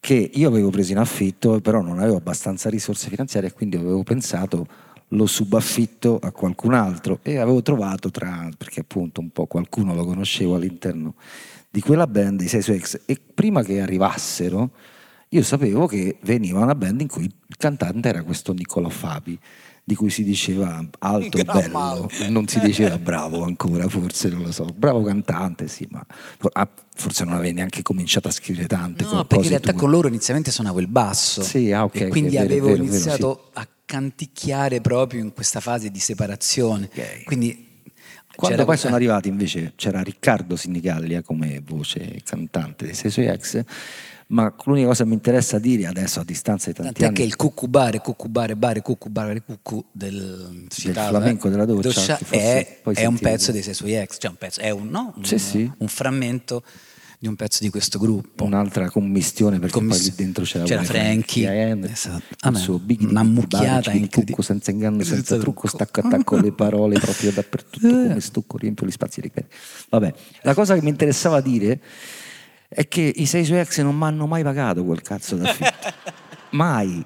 che 0.00 0.30
io 0.34 0.48
avevo 0.48 0.68
preso 0.70 0.92
in 0.92 0.98
affitto, 0.98 1.60
però 1.60 1.80
non 1.80 1.98
avevo 1.98 2.16
abbastanza 2.16 2.68
risorse 2.68 3.08
finanziarie 3.08 3.48
e 3.48 3.52
quindi 3.52 3.76
avevo 3.76 4.02
pensato 4.02 4.66
lo 5.08 5.26
subaffitto 5.26 6.18
a 6.22 6.30
qualcun 6.32 6.74
altro. 6.74 7.20
E 7.22 7.38
avevo 7.38 7.62
trovato 7.62 8.10
tra, 8.10 8.48
perché 8.56 8.80
appunto 8.80 9.20
un 9.20 9.30
po' 9.30 9.46
qualcuno 9.46 9.94
lo 9.94 10.04
conoscevo 10.04 10.54
all'interno 10.54 11.14
di 11.70 11.80
quella 11.80 12.06
band, 12.06 12.40
i 12.40 12.48
6 12.48 12.62
su 12.62 12.78
X, 12.78 13.00
e 13.06 13.20
prima 13.34 13.62
che 13.62 13.80
arrivassero 13.80 14.70
io 15.34 15.42
sapevo 15.42 15.86
che 15.86 16.18
veniva 16.22 16.60
una 16.60 16.76
band 16.76 17.00
in 17.00 17.08
cui 17.08 17.24
il 17.24 17.56
cantante 17.56 18.08
era 18.08 18.22
questo 18.22 18.52
Niccolò 18.52 18.88
Fabi 18.88 19.36
di 19.86 19.94
cui 19.94 20.08
si 20.08 20.24
diceva 20.24 20.82
alto 21.00 21.36
e 21.36 21.44
bello, 21.44 22.08
non 22.28 22.48
si 22.48 22.58
diceva 22.58 22.98
bravo 22.98 23.44
ancora, 23.44 23.86
forse 23.86 24.30
non 24.30 24.42
lo 24.42 24.50
so, 24.50 24.64
bravo 24.74 25.02
cantante, 25.02 25.68
sì, 25.68 25.86
ma 25.90 26.04
ah, 26.52 26.68
forse 26.94 27.24
non 27.24 27.34
avevi 27.34 27.52
neanche 27.52 27.82
cominciato 27.82 28.28
a 28.28 28.30
scrivere 28.30 28.66
tante 28.66 29.04
no, 29.04 29.26
perché 29.26 29.44
in 29.44 29.50
realtà 29.50 29.72
tue. 29.72 29.80
con 29.80 29.90
loro 29.90 30.08
inizialmente 30.08 30.50
suonavo 30.50 30.80
il 30.80 30.88
basso 30.88 31.42
sì, 31.42 31.70
ah, 31.70 31.84
okay, 31.84 32.06
e 32.06 32.08
quindi 32.08 32.36
vero, 32.36 32.44
avevo 32.44 32.66
vero, 32.68 32.82
iniziato 32.82 33.28
vero, 33.28 33.50
sì. 33.52 33.58
a 33.58 33.68
canticchiare 33.84 34.80
proprio 34.80 35.20
in 35.20 35.34
questa 35.34 35.60
fase 35.60 35.90
di 35.90 36.00
separazione. 36.00 36.88
Okay. 36.90 37.24
Quindi 37.24 37.82
quando 38.34 38.64
poi 38.64 38.78
sono 38.78 38.94
arrivati 38.94 39.28
invece 39.28 39.74
c'era 39.76 40.02
Riccardo 40.02 40.56
Sinigallia 40.56 41.22
come 41.22 41.60
voce 41.64 42.20
cantante 42.24 42.86
dei 42.86 42.94
Sei 42.94 43.26
Ex 43.26 43.62
ma 44.28 44.54
l'unica 44.64 44.88
cosa 44.88 45.02
che 45.02 45.08
mi 45.08 45.14
interessa 45.14 45.58
dire 45.58 45.86
adesso 45.86 46.20
a 46.20 46.24
distanza 46.24 46.68
di 46.68 46.74
tanti 46.74 46.92
Tant'è 46.92 47.06
anni 47.06 47.14
che 47.14 47.22
il 47.22 47.36
cucubare, 47.36 48.00
cucubare, 48.00 48.56
bare, 48.56 48.80
cucubare, 48.80 49.42
cucù 49.42 49.84
del, 49.92 50.66
del 50.82 50.94
flamenco 50.94 51.48
della 51.48 51.64
doccia, 51.64 51.88
doccia 51.88 52.18
è, 52.30 52.80
è 52.82 53.04
un 53.06 53.18
pezzo 53.18 53.52
dei 53.52 53.62
Sei 53.62 53.74
Suoi 53.74 53.94
Ex, 53.94 54.16
cioè 54.18 54.30
un 54.30 54.36
pezzo, 54.36 54.60
è 54.60 54.70
un, 54.70 54.88
no? 54.88 55.12
un, 55.16 55.24
sì, 55.24 55.38
sì. 55.38 55.70
un 55.78 55.88
frammento 55.88 56.62
di 57.24 57.30
un 57.30 57.36
pezzo 57.36 57.62
di 57.62 57.70
questo 57.70 57.98
gruppo. 57.98 58.44
Un'altra 58.44 58.90
commistione 58.90 59.58
perché 59.58 59.74
Commiss- 59.78 60.00
poi 60.00 60.10
lì 60.10 60.14
dentro 60.16 60.44
c'era, 60.44 60.64
c'era 60.64 60.82
Frankie, 60.82 61.46
Frankie 61.46 61.90
esatto. 61.90 62.48
il 62.48 62.56
suo 62.56 62.78
big 62.78 63.00
una 63.00 63.22
mucchiata 63.22 63.92
incredibile. 63.92 64.42
senza 64.42 64.70
inganno, 64.70 64.98
senza, 64.98 65.14
senza 65.14 65.38
trucco, 65.38 65.66
stacco 65.66 66.00
attacco 66.00 66.36
le 66.36 66.52
parole 66.52 66.98
proprio 66.98 67.30
dappertutto 67.30 67.88
come 67.88 68.20
stucco, 68.20 68.58
riempio 68.58 68.86
gli 68.86 68.90
spazi 68.90 69.20
di 69.22 69.32
Vabbè, 69.88 70.14
la 70.42 70.54
cosa 70.54 70.74
che 70.74 70.82
mi 70.82 70.90
interessava 70.90 71.40
dire 71.40 71.80
è 72.74 72.88
che 72.88 73.12
i 73.14 73.24
sei 73.26 73.44
suoi 73.44 73.60
ex 73.60 73.80
non 73.80 73.96
mi 73.96 74.04
hanno 74.04 74.26
mai 74.26 74.42
pagato 74.42 74.84
quel 74.84 75.00
cazzo 75.00 75.36
d'affitto. 75.36 75.70
mai. 76.50 77.02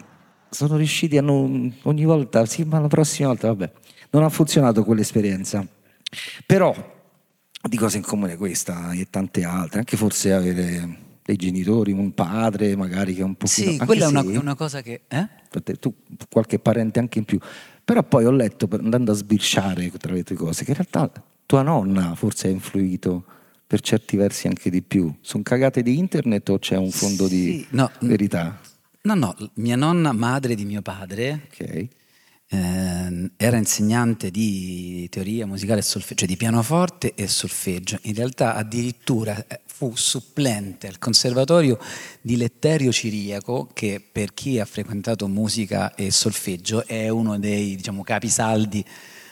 Sono 0.51 0.77
riusciti 0.77 1.19
a 1.19 1.23
non, 1.23 1.75
ogni 1.83 2.05
volta, 2.05 2.47
sì, 2.47 2.65
ma 2.65 2.81
la 2.81 2.89
prossima 2.89 3.29
volta, 3.29 3.49
vabbè. 3.49 3.71
Non 4.11 4.23
ha 4.23 4.31
funzionato 4.31 4.83
quell'esperienza. 4.83 5.67
Però 6.47 6.75
di 7.61 7.77
cose 7.77 7.99
in 7.99 8.03
comune 8.03 8.37
questa 8.37 8.93
e 8.93 9.09
tante 9.11 9.45
altre, 9.45 9.81
anche 9.81 9.99
forse 9.99 10.33
avere 10.33 11.07
dei 11.23 11.37
genitori, 11.37 11.93
un 11.93 12.15
padre 12.15 12.75
magari 12.77 13.13
che 13.15 13.21
è 13.21 13.25
un 13.25 13.35
po' 13.35 13.47
Sì, 13.47 13.77
quella 13.77 14.07
è 14.07 14.09
una, 14.09 14.23
una, 14.23 14.55
cosa 14.55 14.81
che... 14.81 15.03
Eh? 15.07 15.29
Tu, 15.79 15.95
qualche 16.31 16.59
parente 16.59 16.99
anche 16.99 17.19
in 17.19 17.27
più. 17.27 17.39
Però 17.85 18.03
poi 18.03 18.25
ho 18.25 18.31
letto, 18.31 18.67
andando 18.71 19.13
a 19.13 19.15
sbirciare 19.15 19.91
tra 19.91 20.15
le 20.15 20.23
tue 20.23 20.37
cose, 20.37 20.65
che 20.65 20.71
in 20.71 20.77
realtà 20.79 21.23
tua 21.45 21.61
nonna 21.61 22.15
forse 22.15 22.49
ha 22.49 22.51
influito 22.51 23.25
per 23.69 23.83
certi 23.83 24.17
versi 24.17 24.47
anche 24.47 24.71
di 24.71 24.81
più. 24.81 25.15
Sono 25.21 25.43
cagate 25.43 25.83
di 25.83 25.99
internet 25.99 26.49
o 26.49 26.59
c'è 26.59 26.77
un 26.77 26.91
fondo 26.91 27.29
sì, 27.29 27.35
di 27.35 27.67
no, 27.71 27.91
verità? 28.01 28.59
No, 29.03 29.15
no, 29.15 29.37
mia 29.55 29.77
nonna, 29.77 30.13
madre 30.13 30.55
di 30.55 30.65
mio 30.65 30.81
padre, 30.81 31.49
okay. 31.53 31.87
eh, 32.49 33.31
era 33.37 33.59
insegnante 33.59 34.31
di 34.31 35.07
teoria 35.11 35.47
musicale 35.47 35.81
e 35.81 35.83
solfeggio, 35.83 36.21
cioè 36.21 36.29
di 36.29 36.39
pianoforte 36.39 37.13
e 37.15 37.29
solfeggio. 37.29 37.99
In 38.05 38.15
realtà 38.15 38.55
addirittura 38.55 39.37
eh, 39.47 39.61
fu 39.67 39.93
supplente 39.95 40.87
al 40.87 40.99
conservatorio 40.99 41.79
di 42.23 42.39
Letterio 42.39 42.91
Ciriaco, 42.91 43.69
che 43.75 44.03
per 44.11 44.33
chi 44.33 44.59
ha 44.59 44.65
frequentato 44.65 45.29
musica 45.29 45.95
e 45.95 46.11
solfeggio 46.11 46.87
è 46.87 47.11
uno 47.11 47.39
dei 47.39 47.77
diciamo, 47.77 48.03
capisaldi 48.03 48.83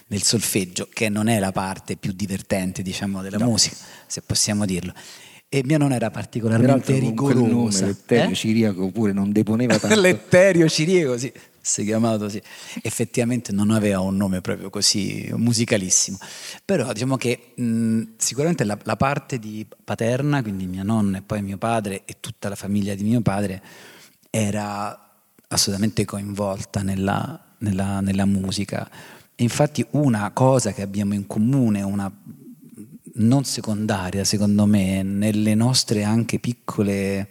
del 0.06 0.22
solfeggio, 0.22 0.88
che 0.92 1.08
non 1.08 1.28
è 1.28 1.38
la 1.38 1.52
parte 1.52 1.96
più 1.96 2.12
divertente 2.12 2.82
diciamo, 2.82 3.22
della 3.22 3.38
no. 3.38 3.46
musica, 3.46 3.76
se 4.06 4.22
possiamo 4.22 4.64
dirlo. 4.64 4.92
E 5.48 5.62
mia 5.64 5.78
nonna 5.78 5.94
era 5.94 6.10
particolarmente 6.10 6.98
rigorosa. 6.98 7.86
Letterio 7.86 8.30
eh? 8.30 8.34
Ciriaco 8.34 8.90
pure 8.90 9.12
non 9.12 9.30
deponeva 9.30 9.78
tanto. 9.80 10.00
Letterio 10.00 10.68
Ciriaco, 10.68 11.16
sì, 11.16 11.32
si 11.60 11.82
è 11.82 11.84
chiamato 11.84 12.28
sì. 12.28 12.42
Effettivamente 12.82 13.52
non 13.52 13.70
aveva 13.70 14.00
un 14.00 14.16
nome 14.16 14.40
proprio 14.40 14.70
così 14.70 15.30
musicalissimo. 15.34 16.18
Però 16.64 16.92
diciamo 16.92 17.16
che 17.16 17.52
mh, 17.54 18.02
sicuramente 18.16 18.64
la, 18.64 18.76
la 18.82 18.96
parte 18.96 19.38
di 19.38 19.66
paterna, 19.84 20.42
quindi 20.42 20.66
mia 20.66 20.82
nonna 20.82 21.18
e 21.18 21.22
poi 21.22 21.42
mio 21.42 21.58
padre 21.58 22.02
e 22.04 22.16
tutta 22.18 22.48
la 22.48 22.56
famiglia 22.56 22.94
di 22.94 23.04
mio 23.04 23.20
padre, 23.20 23.62
era 24.30 25.00
assolutamente 25.48 26.04
coinvolta 26.04 26.82
nella, 26.82 27.54
nella, 27.58 28.00
nella 28.00 28.24
musica 28.24 28.88
Infatti 29.36 29.84
una 29.90 30.30
cosa 30.32 30.72
che 30.72 30.80
abbiamo 30.80 31.12
in 31.12 31.26
comune, 31.26 31.82
una 31.82 32.10
non 33.18 33.44
secondaria 33.44 34.24
secondo 34.24 34.66
me, 34.66 35.02
nelle 35.02 35.54
nostre 35.54 36.04
anche 36.04 36.38
piccole 36.38 37.28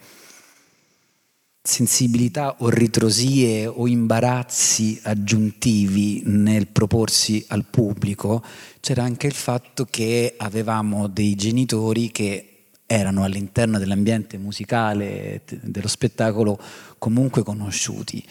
sensibilità 1.62 2.56
o 2.58 2.68
ritrosie 2.68 3.66
o 3.66 3.88
imbarazzi 3.88 5.00
aggiuntivi 5.02 6.22
nel 6.26 6.68
proporsi 6.68 7.44
al 7.48 7.64
pubblico, 7.64 8.44
c'era 8.78 9.02
anche 9.02 9.26
il 9.26 9.34
fatto 9.34 9.84
che 9.84 10.34
avevamo 10.36 11.08
dei 11.08 11.34
genitori 11.34 12.12
che 12.12 12.68
erano 12.86 13.24
all'interno 13.24 13.80
dell'ambiente 13.80 14.38
musicale, 14.38 15.42
dello 15.60 15.88
spettacolo, 15.88 16.56
comunque 16.98 17.42
conosciuti 17.42 18.24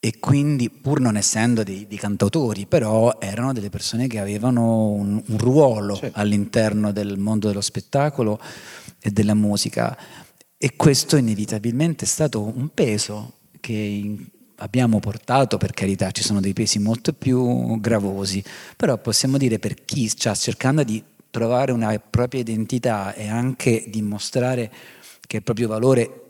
e 0.00 0.18
quindi 0.18 0.70
pur 0.70 1.00
non 1.00 1.16
essendo 1.16 1.62
dei, 1.62 1.86
dei, 1.86 1.98
cantautori, 1.98 2.66
però 2.66 3.18
erano 3.18 3.52
delle 3.52 3.70
persone 3.70 4.06
che 4.06 4.18
avevano 4.18 4.90
un, 4.90 5.22
un 5.26 5.38
ruolo 5.38 5.96
certo. 5.96 6.18
all'interno 6.18 6.92
del 6.92 7.18
mondo 7.18 7.48
dello 7.48 7.60
spettacolo 7.60 8.38
e 9.00 9.10
della 9.10 9.34
musica 9.34 9.96
e 10.58 10.74
questo 10.76 11.16
inevitabilmente 11.16 12.04
è 12.04 12.08
stato 12.08 12.40
un 12.40 12.70
peso 12.72 13.34
che 13.60 13.72
in, 13.72 14.26
abbiamo 14.56 15.00
portato, 15.00 15.58
per 15.58 15.72
carità 15.72 16.10
ci 16.10 16.22
sono 16.22 16.40
dei 16.40 16.52
pesi 16.52 16.78
molto 16.78 17.12
più 17.12 17.78
gravosi, 17.80 18.42
però 18.76 18.96
possiamo 18.98 19.36
dire 19.36 19.58
per 19.58 19.84
chi 19.84 20.08
sta 20.08 20.34
cercando 20.34 20.82
di 20.82 21.02
trovare 21.30 21.72
una 21.72 21.98
propria 21.98 22.40
identità 22.40 23.12
e 23.14 23.28
anche 23.28 23.84
dimostrare 23.88 24.72
che 25.26 25.36
il 25.36 25.42
proprio 25.42 25.68
valore 25.68 26.25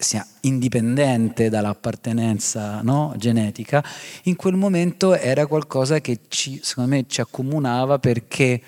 sia 0.00 0.26
indipendente 0.40 1.50
dall'appartenenza 1.50 2.80
no, 2.82 3.12
genetica, 3.16 3.84
in 4.24 4.36
quel 4.36 4.54
momento 4.56 5.14
era 5.14 5.46
qualcosa 5.46 6.00
che 6.00 6.20
ci, 6.28 6.58
secondo 6.62 6.90
me 6.90 7.04
ci 7.06 7.20
accomunava 7.20 7.98
perché 7.98 8.60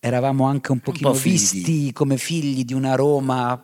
eravamo 0.00 0.46
anche 0.46 0.72
un 0.72 0.80
pochino 0.80 1.10
un 1.10 1.14
po 1.14 1.20
visti 1.20 1.92
come 1.92 2.16
figli 2.16 2.64
di 2.64 2.72
una 2.72 2.94
Roma 2.94 3.60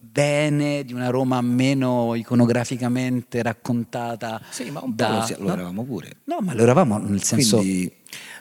bene, 0.00 0.84
di 0.84 0.94
una 0.94 1.10
Roma 1.10 1.40
meno 1.42 2.14
iconograficamente 2.14 3.42
raccontata. 3.42 4.40
Sì, 4.48 4.70
ma 4.70 4.80
un 4.82 4.94
da, 4.94 5.26
po' 5.28 5.42
lo, 5.42 5.46
no? 5.48 5.52
eravamo 5.52 5.84
pure. 5.84 6.16
No, 6.24 6.38
ma 6.40 6.54
lo 6.54 6.62
eravamo 6.62 6.98
nel 6.98 7.22
senso... 7.22 7.58
Quindi, 7.58 7.92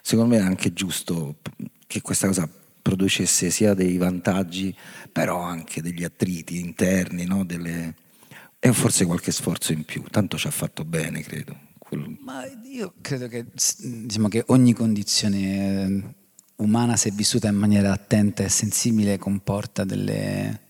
secondo 0.01 0.35
me 0.35 0.41
è 0.41 0.45
anche 0.45 0.73
giusto 0.73 1.35
che 1.87 2.01
questa 2.01 2.27
cosa 2.27 2.49
producesse 2.81 3.49
sia 3.49 3.73
dei 3.73 3.97
vantaggi, 3.97 4.75
però 5.11 5.41
anche 5.41 5.81
degli 5.81 6.03
attriti 6.03 6.59
interni, 6.59 7.25
no? 7.25 7.43
delle, 7.45 7.95
e 8.65 8.71
forse 8.71 9.03
qualche 9.05 9.33
sforzo 9.33 9.73
in 9.73 9.83
più, 9.83 10.03
tanto 10.03 10.37
ci 10.37 10.47
ha 10.47 10.51
fatto 10.51 10.85
bene, 10.85 11.19
credo. 11.19 11.53
Ma 12.21 12.45
io 12.63 12.93
credo 13.01 13.27
che, 13.27 13.45
diciamo 13.77 14.29
che 14.29 14.45
ogni 14.47 14.71
condizione 14.71 15.83
eh, 15.83 16.15
umana, 16.63 16.95
se 16.95 17.11
vissuta 17.11 17.49
in 17.49 17.57
maniera 17.57 17.91
attenta 17.91 18.41
e 18.41 18.47
sensibile, 18.47 19.17
comporta 19.17 19.83
delle, 19.83 20.61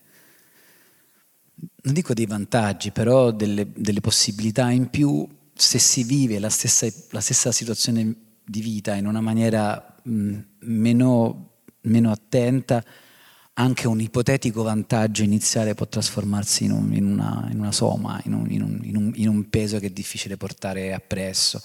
non 1.82 1.94
dico 1.94 2.14
dei 2.14 2.26
vantaggi, 2.26 2.90
però 2.90 3.30
delle, 3.30 3.70
delle 3.72 4.00
possibilità 4.00 4.70
in 4.70 4.90
più 4.90 5.24
se 5.54 5.78
si 5.78 6.02
vive 6.02 6.40
la 6.40 6.50
stessa, 6.50 6.88
la 7.10 7.20
stessa, 7.20 7.52
situazione 7.52 8.12
di 8.44 8.60
vita 8.60 8.96
in 8.96 9.06
una 9.06 9.20
maniera 9.20 9.94
mh, 10.02 10.38
meno, 10.62 11.60
meno 11.82 12.10
attenta 12.10 12.84
anche 13.54 13.86
un 13.86 14.00
ipotetico 14.00 14.62
vantaggio 14.62 15.22
iniziale 15.22 15.74
può 15.74 15.86
trasformarsi 15.86 16.64
in, 16.64 16.72
un, 16.72 16.92
in, 16.92 17.04
una, 17.04 17.48
in 17.52 17.60
una, 17.60 17.70
soma, 17.70 18.20
in 18.24 18.32
un, 18.32 18.50
in 19.14 19.28
un, 19.28 19.48
peso 19.48 19.78
che 19.78 19.86
è 19.86 19.90
difficile 19.90 20.36
portare 20.36 20.92
appresso. 20.92 21.62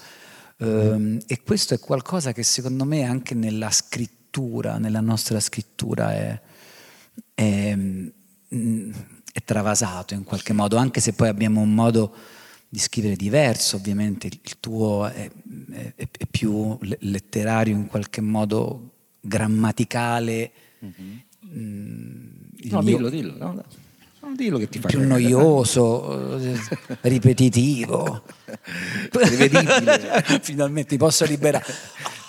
Um, 0.57 1.17
e 1.25 1.41
questo 1.41 1.73
è 1.73 1.79
qualcosa 1.79 2.31
che 2.31 2.43
secondo 2.43 2.85
me 2.85 3.03
anche 3.03 3.33
nella 3.33 3.71
scrittura, 3.71 4.77
nella 4.77 4.99
nostra 4.99 5.39
scrittura 5.39 6.13
è, 6.13 6.41
è, 7.33 7.75
mm, 7.75 8.91
è 9.31 9.43
travasato 9.43 10.13
in 10.13 10.23
qualche 10.23 10.53
modo, 10.53 10.77
anche 10.77 10.99
se 10.99 11.13
poi 11.13 11.29
abbiamo 11.29 11.61
un 11.61 11.73
modo 11.73 12.13
di 12.67 12.77
scrivere 12.77 13.15
diverso, 13.15 13.77
ovviamente 13.77 14.27
il 14.27 14.59
tuo 14.59 15.07
è, 15.07 15.27
è, 15.71 15.93
è 15.95 16.25
più 16.29 16.77
letterario 16.81 17.73
in 17.73 17.87
qualche 17.87 18.21
modo 18.21 18.91
grammaticale. 19.21 20.51
Mm-hmm 20.85 21.17
Mm, 21.45 22.27
no, 22.69 22.83
dillo, 22.83 23.09
dillo. 23.09 23.35
No, 23.37 23.53
no. 23.53 24.35
dillo 24.35 24.57
che 24.57 24.67
ti 24.69 24.79
fa 24.79 24.87
più 24.87 24.99
cagare. 24.99 25.21
noioso, 25.21 26.37
eh, 26.39 26.59
ripetitivo. 27.01 28.23
Prevedibile. 29.09 30.23
Finalmente 30.41 30.93
mi 30.95 30.99
posso 30.99 31.25
liberare. 31.25 31.65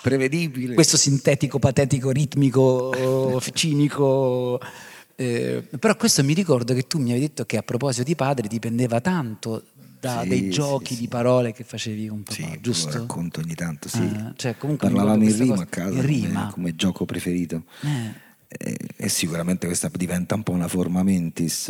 Prevedibile. 0.01 0.73
Questo 0.73 0.97
sintetico, 0.97 1.59
patetico, 1.59 2.09
ritmico, 2.11 3.39
cinico. 3.53 4.59
eh, 5.15 5.63
però 5.79 5.95
questo 5.95 6.23
mi 6.23 6.33
ricordo 6.33 6.73
che 6.73 6.87
tu 6.87 6.97
mi 6.97 7.11
avevi 7.11 7.27
detto 7.27 7.45
che 7.45 7.57
a 7.57 7.61
proposito 7.61 8.03
di 8.03 8.15
padre 8.15 8.47
dipendeva 8.47 8.99
tanto 9.01 9.63
da 9.99 10.21
Sì, 10.23 10.29
dei 10.29 10.49
giochi 10.49 10.95
sì. 10.95 11.01
di 11.01 11.07
parole 11.07 11.51
che 11.51 11.63
facevi 11.63 12.07
con 12.07 12.23
papà, 12.23 12.33
Sì, 12.35 12.49
lo 12.51 12.57
giusto? 12.59 12.91
racconto 12.91 13.39
ogni 13.41 13.53
tanto, 13.53 13.87
sì. 13.87 13.99
Ah, 13.99 14.33
cioè, 14.35 14.55
Parlavamo 14.55 15.23
in 15.23 15.37
rima 15.37 15.53
a 15.53 15.57
questa 15.57 15.65
casa 15.69 15.89
cosa. 15.89 16.01
In 16.01 16.05
come- 16.07 16.07
rima? 16.27 16.49
Come, 16.51 16.75
gioco 16.75 17.05
preferito. 17.05 17.63
Eh. 17.81 18.29
E, 18.57 18.77
e 18.97 19.09
sicuramente 19.09 19.65
questa 19.65 19.89
diventa 19.93 20.35
un 20.35 20.43
po' 20.43 20.51
una 20.51 20.67
forma 20.67 21.03
mentis. 21.03 21.69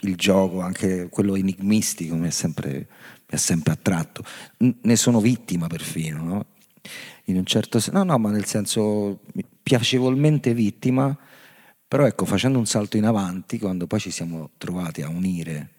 Il 0.00 0.16
gioco, 0.16 0.60
anche 0.60 1.08
quello 1.10 1.34
enigmistico, 1.34 2.14
mi 2.16 2.28
ha 2.28 2.30
sempre, 2.30 2.88
sempre 3.26 3.72
attratto. 3.72 4.24
Ne 4.58 4.96
sono 4.96 5.20
vittima 5.20 5.66
perfino, 5.66 6.22
no? 6.22 6.46
In 7.24 7.36
un 7.36 7.44
certo 7.44 7.78
senso, 7.78 7.98
no, 7.98 8.04
no, 8.04 8.18
ma 8.18 8.30
nel 8.30 8.44
senso 8.44 9.20
piacevolmente 9.62 10.52
vittima, 10.52 11.16
però 11.86 12.06
ecco, 12.06 12.24
facendo 12.24 12.58
un 12.58 12.66
salto 12.66 12.96
in 12.96 13.04
avanti, 13.04 13.58
quando 13.58 13.86
poi 13.86 14.00
ci 14.00 14.10
siamo 14.10 14.50
trovati 14.58 15.02
a 15.02 15.08
unire 15.08 15.70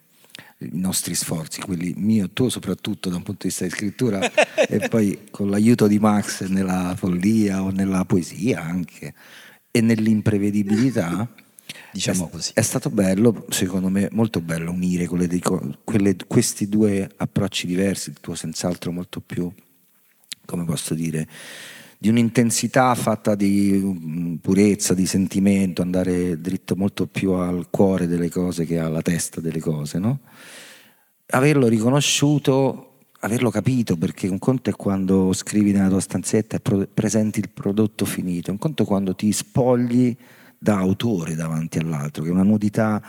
i 0.60 0.70
nostri 0.74 1.14
sforzi, 1.14 1.62
quelli 1.62 1.94
mio 1.96 2.26
e 2.26 2.34
tuo 2.34 2.50
soprattutto 2.50 3.10
da 3.10 3.18
un 3.18 3.24
punto 3.24 3.42
di 3.44 3.48
vista 3.50 3.66
di 3.66 3.72
scrittura, 3.72 4.20
e 4.68 4.88
poi 4.90 5.28
con 5.30 5.50
l'aiuto 5.50 5.88
di 5.88 6.00
Max 6.00 6.46
nella 6.48 6.96
follia 6.96 7.62
o 7.62 7.70
nella 7.70 8.06
poesia 8.06 8.62
anche, 8.62 9.14
e 9.76 9.82
nell'imprevedibilità, 9.82 11.28
Diciamo 11.92 12.28
è, 12.28 12.30
così. 12.30 12.52
È 12.54 12.62
stato 12.62 12.90
bello, 12.90 13.46
secondo 13.50 13.90
me, 13.90 14.08
molto 14.14 14.40
bello 14.40 14.72
unire 14.72 15.06
quelle 15.06 15.28
quelle- 15.84 16.16
questi 16.28 16.70
due 16.70 17.10
approcci 17.18 17.68
diversi, 17.68 18.12
il 18.12 18.22
tuo 18.22 18.36
senz'altro 18.36 18.94
molto 18.94 19.20
più, 19.20 19.52
come 20.46 20.64
posso 20.64 20.94
dire, 20.94 21.28
di 21.98 22.08
un'intensità 22.08 22.96
fatta 22.96 23.36
di 23.36 23.82
mm, 23.84 24.36
purezza, 24.36 24.94
di 24.94 25.06
sentimento, 25.06 25.82
andare 25.82 26.40
dritto 26.40 26.78
molto 26.78 27.06
più 27.08 27.32
al 27.32 27.68
cuore 27.70 28.08
delle 28.08 28.30
cose 28.30 28.66
che 28.66 28.80
alla 28.80 29.02
testa 29.02 29.42
delle 29.42 29.60
cose, 29.60 30.00
no? 30.00 30.20
Averlo 31.28 31.68
riconosciuto, 31.68 32.95
averlo 33.20 33.50
capito, 33.50 33.98
perché 33.98 34.28
un 34.28 34.40
conto 34.40 34.70
è 34.70 34.74
quando 34.74 35.34
scrivi 35.34 35.72
nella 35.72 35.90
tua 35.90 36.00
stanzetta 36.00 36.58
e 36.58 36.60
pro- 36.60 36.88
presenti 36.92 37.40
il 37.40 37.50
prodotto 37.50 38.06
finito, 38.06 38.52
un 38.52 38.58
conto 38.58 38.84
è 38.84 38.86
quando 38.86 39.16
ti 39.16 39.32
spogli 39.32 40.16
da 40.58 40.78
autore 40.78 41.36
davanti 41.36 41.78
all'altro, 41.78 42.24
che 42.24 42.30
è 42.30 42.32
una 42.32 42.44
nudità 42.44 43.02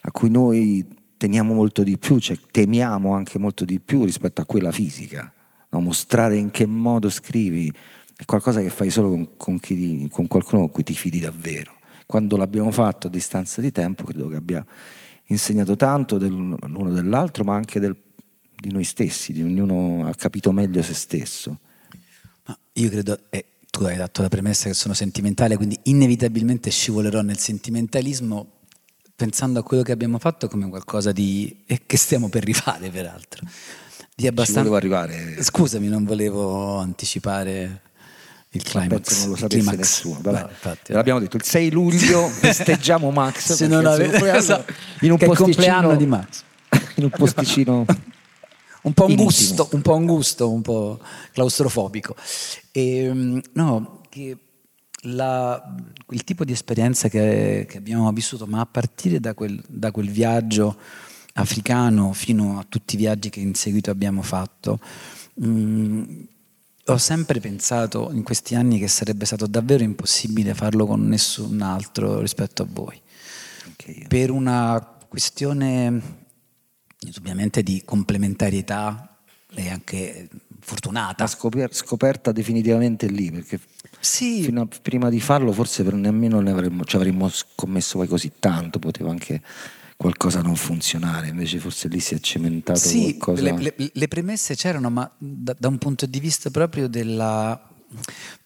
a 0.00 0.10
cui 0.10 0.30
noi 0.30 0.86
teniamo 1.16 1.54
molto 1.54 1.82
di 1.82 1.96
più, 1.96 2.18
cioè 2.18 2.38
temiamo 2.50 3.14
anche 3.14 3.38
molto 3.38 3.64
di 3.64 3.80
più 3.80 4.04
rispetto 4.04 4.40
a 4.40 4.44
quella 4.44 4.72
fisica. 4.72 5.32
no? 5.70 5.80
Mostrare 5.80 6.36
in 6.36 6.50
che 6.50 6.66
modo 6.66 7.08
scrivi 7.08 7.72
è 8.16 8.24
qualcosa 8.24 8.60
che 8.60 8.68
fai 8.68 8.90
solo 8.90 9.08
con, 9.08 9.36
con 9.36 9.58
chi 9.58 10.08
con 10.10 10.26
qualcuno 10.26 10.62
con 10.62 10.70
cui 10.70 10.82
ti 10.82 10.94
fidi 10.94 11.20
davvero. 11.20 11.72
Quando 12.06 12.36
l'abbiamo 12.36 12.70
fatto 12.70 13.06
a 13.06 13.10
distanza 13.10 13.60
di 13.60 13.72
tempo, 13.72 14.04
credo 14.04 14.28
che 14.28 14.36
abbia 14.36 14.64
insegnato 15.28 15.74
tanto 15.74 16.18
dell'uno 16.18 16.90
dell'altro, 16.90 17.44
ma 17.44 17.54
anche 17.54 17.80
del- 17.80 17.96
di 18.66 18.72
noi 18.72 18.84
stessi, 18.84 19.32
di 19.32 19.42
ognuno 19.42 20.08
ha 20.08 20.14
capito 20.14 20.50
meglio 20.50 20.82
se 20.82 20.94
stesso. 20.94 21.58
Ma 22.46 22.58
io 22.72 22.88
credo, 22.88 23.18
e 23.28 23.44
tu 23.70 23.84
hai 23.84 23.96
dato 23.96 24.22
la 24.22 24.28
premessa 24.28 24.68
che 24.68 24.74
sono 24.74 24.94
sentimentale, 24.94 25.56
quindi 25.56 25.78
inevitabilmente 25.84 26.70
scivolerò 26.70 27.20
nel 27.20 27.38
sentimentalismo 27.38 28.52
pensando 29.16 29.60
a 29.60 29.62
quello 29.62 29.82
che 29.82 29.92
abbiamo 29.92 30.18
fatto 30.18 30.48
come 30.48 30.68
qualcosa 30.68 31.12
di... 31.12 31.64
e 31.66 31.82
che 31.86 31.96
stiamo 31.96 32.28
per 32.28 32.42
rifare 32.44 32.90
peraltro. 32.90 33.46
Di 34.16 34.26
abbastanza... 34.26 34.68
volevo 34.68 34.76
arrivare. 34.76 35.42
Scusami, 35.42 35.88
non 35.88 36.04
volevo 36.04 36.78
anticipare 36.78 37.82
il 38.50 38.62
climax. 38.62 39.20
Non 39.20 39.30
lo 39.30 39.36
sapesse 39.36 39.58
climax. 39.60 39.76
nessuno. 39.76 40.18
Vabbè, 40.22 40.40
No, 40.40 40.48
infatti. 40.48 40.92
l'abbiamo 40.92 41.18
detto, 41.20 41.36
il 41.36 41.44
6 41.44 41.70
luglio 41.70 42.28
festeggiamo 42.32 43.10
Max. 43.10 43.52
Se 43.52 43.66
non 43.66 43.84
avete... 43.84 44.24
esatto, 44.34 44.72
in 45.00 45.10
un 45.10 45.18
che 45.18 45.26
compleanno 45.26 45.96
di 45.96 46.06
Max. 46.06 46.42
in 46.96 47.04
un 47.04 47.10
posticino 47.10 47.84
un 48.84 48.92
po' 48.94 49.04
un 49.04 49.10
Intimo. 49.10 49.28
gusto, 49.28 49.68
un 49.72 49.82
po' 49.82 49.94
un 49.96 50.06
gusto, 50.06 50.50
un 50.50 50.62
po' 50.62 50.98
claustrofobico. 51.32 52.14
E, 52.70 53.10
mm, 53.12 53.38
no, 53.54 54.00
che 54.08 54.36
la- 55.06 55.74
il 56.10 56.24
tipo 56.24 56.44
di 56.44 56.52
esperienza 56.52 57.08
che, 57.08 57.66
che 57.68 57.76
abbiamo 57.78 58.10
vissuto, 58.12 58.46
ma 58.46 58.60
a 58.60 58.66
partire 58.66 59.20
da 59.20 59.34
quel, 59.34 59.62
da 59.68 59.90
quel 59.90 60.10
viaggio 60.10 60.76
africano 61.34 62.12
fino 62.12 62.58
a 62.58 62.64
tutti 62.68 62.94
i 62.94 62.98
viaggi 62.98 63.28
che 63.30 63.40
in 63.40 63.54
seguito 63.54 63.90
abbiamo 63.90 64.22
fatto, 64.22 64.78
mm, 65.44 66.02
ho 66.86 66.98
sempre 66.98 67.40
pensato 67.40 68.10
in 68.12 68.22
questi 68.22 68.54
anni 68.54 68.78
che 68.78 68.88
sarebbe 68.88 69.24
stato 69.24 69.46
davvero 69.46 69.82
impossibile 69.82 70.54
farlo 70.54 70.86
con 70.86 71.06
nessun 71.08 71.60
altro 71.62 72.20
rispetto 72.20 72.62
a 72.62 72.66
voi 72.68 73.00
io. 73.86 74.06
per 74.08 74.30
una 74.30 74.96
questione 75.08 76.22
indubbiamente 77.04 77.62
di 77.62 77.82
complementarietà 77.84 79.16
e 79.54 79.68
anche 79.70 80.28
fortunata. 80.60 81.24
La 81.24 81.28
scoper- 81.28 81.74
scoperta 81.74 82.32
definitivamente 82.32 83.06
lì, 83.06 83.30
perché 83.30 83.60
Sì, 84.00 84.50
a- 84.54 84.68
prima 84.82 85.08
di 85.10 85.20
farlo 85.20 85.52
forse 85.52 85.82
per 85.84 85.94
nemmeno 85.94 86.40
ne 86.40 86.50
avremmo, 86.50 86.84
ci 86.84 86.96
avremmo 86.96 87.28
scommesso 87.28 87.98
poi 87.98 88.08
così 88.08 88.32
tanto, 88.38 88.78
poteva 88.78 89.10
anche 89.10 89.42
qualcosa 89.96 90.40
non 90.42 90.56
funzionare, 90.56 91.28
invece 91.28 91.58
forse 91.60 91.86
lì 91.88 92.00
si 92.00 92.14
è 92.14 92.20
cementato 92.20 92.78
sì 92.80 93.16
qualcosa. 93.16 93.54
le, 93.54 93.74
le- 93.76 93.90
le 93.92 94.08
premesse 94.08 94.54
c'erano, 94.56 94.90
ma 94.90 95.08
da, 95.16 95.54
da 95.56 95.68
un 95.68 95.78
punto 95.78 96.06
di 96.06 96.18
vista 96.20 96.50
proprio 96.50 96.88
della... 96.88 97.68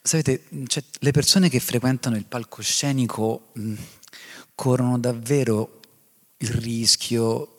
Sapete, 0.02 0.42
cioè, 0.66 0.82
le 1.00 1.10
persone 1.10 1.48
che 1.48 1.58
frequentano 1.58 2.16
il 2.16 2.26
palcoscenico 2.26 3.48
mh, 3.54 3.72
corrono 4.54 4.98
davvero 4.98 5.80
il 6.38 6.48
rischio 6.50 7.57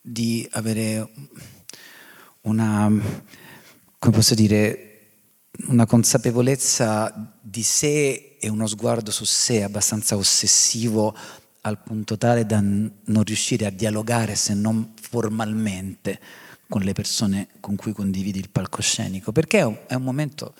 di 0.00 0.48
avere 0.52 1.10
una, 2.42 2.90
come 3.98 4.16
posso 4.16 4.34
dire, 4.34 4.86
una 5.68 5.86
consapevolezza 5.86 7.36
di 7.40 7.62
sé 7.62 8.36
e 8.40 8.48
uno 8.48 8.66
sguardo 8.66 9.10
su 9.10 9.24
sé 9.24 9.62
abbastanza 9.62 10.16
ossessivo 10.16 11.14
al 11.62 11.82
punto 11.82 12.16
tale 12.16 12.46
da 12.46 12.60
non 12.60 13.24
riuscire 13.24 13.66
a 13.66 13.70
dialogare 13.70 14.34
se 14.34 14.54
non 14.54 14.94
formalmente 14.98 16.18
con 16.70 16.82
le 16.82 16.92
persone 16.92 17.48
con 17.58 17.74
cui 17.74 17.92
condividi 17.92 18.38
il 18.38 18.48
palcoscenico, 18.48 19.32
perché 19.32 19.58
è 19.58 19.64
un, 19.64 19.76
è 19.88 19.94
un 19.94 20.04
momento 20.04 20.54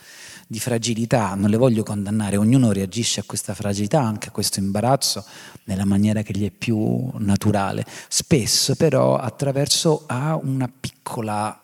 di 0.48 0.58
fragilità, 0.58 1.34
non 1.36 1.48
le 1.48 1.56
voglio 1.56 1.84
condannare, 1.84 2.36
ognuno 2.36 2.72
reagisce 2.72 3.20
a 3.20 3.22
questa 3.24 3.54
fragilità, 3.54 4.02
anche 4.02 4.28
a 4.28 4.32
questo 4.32 4.58
imbarazzo, 4.58 5.24
nella 5.64 5.84
maniera 5.84 6.22
che 6.22 6.32
gli 6.32 6.44
è 6.44 6.50
più 6.50 7.08
naturale, 7.18 7.86
spesso 8.08 8.74
però 8.74 9.16
attraverso 9.16 10.02
a 10.08 10.34
una 10.34 10.68
piccola 10.68 11.58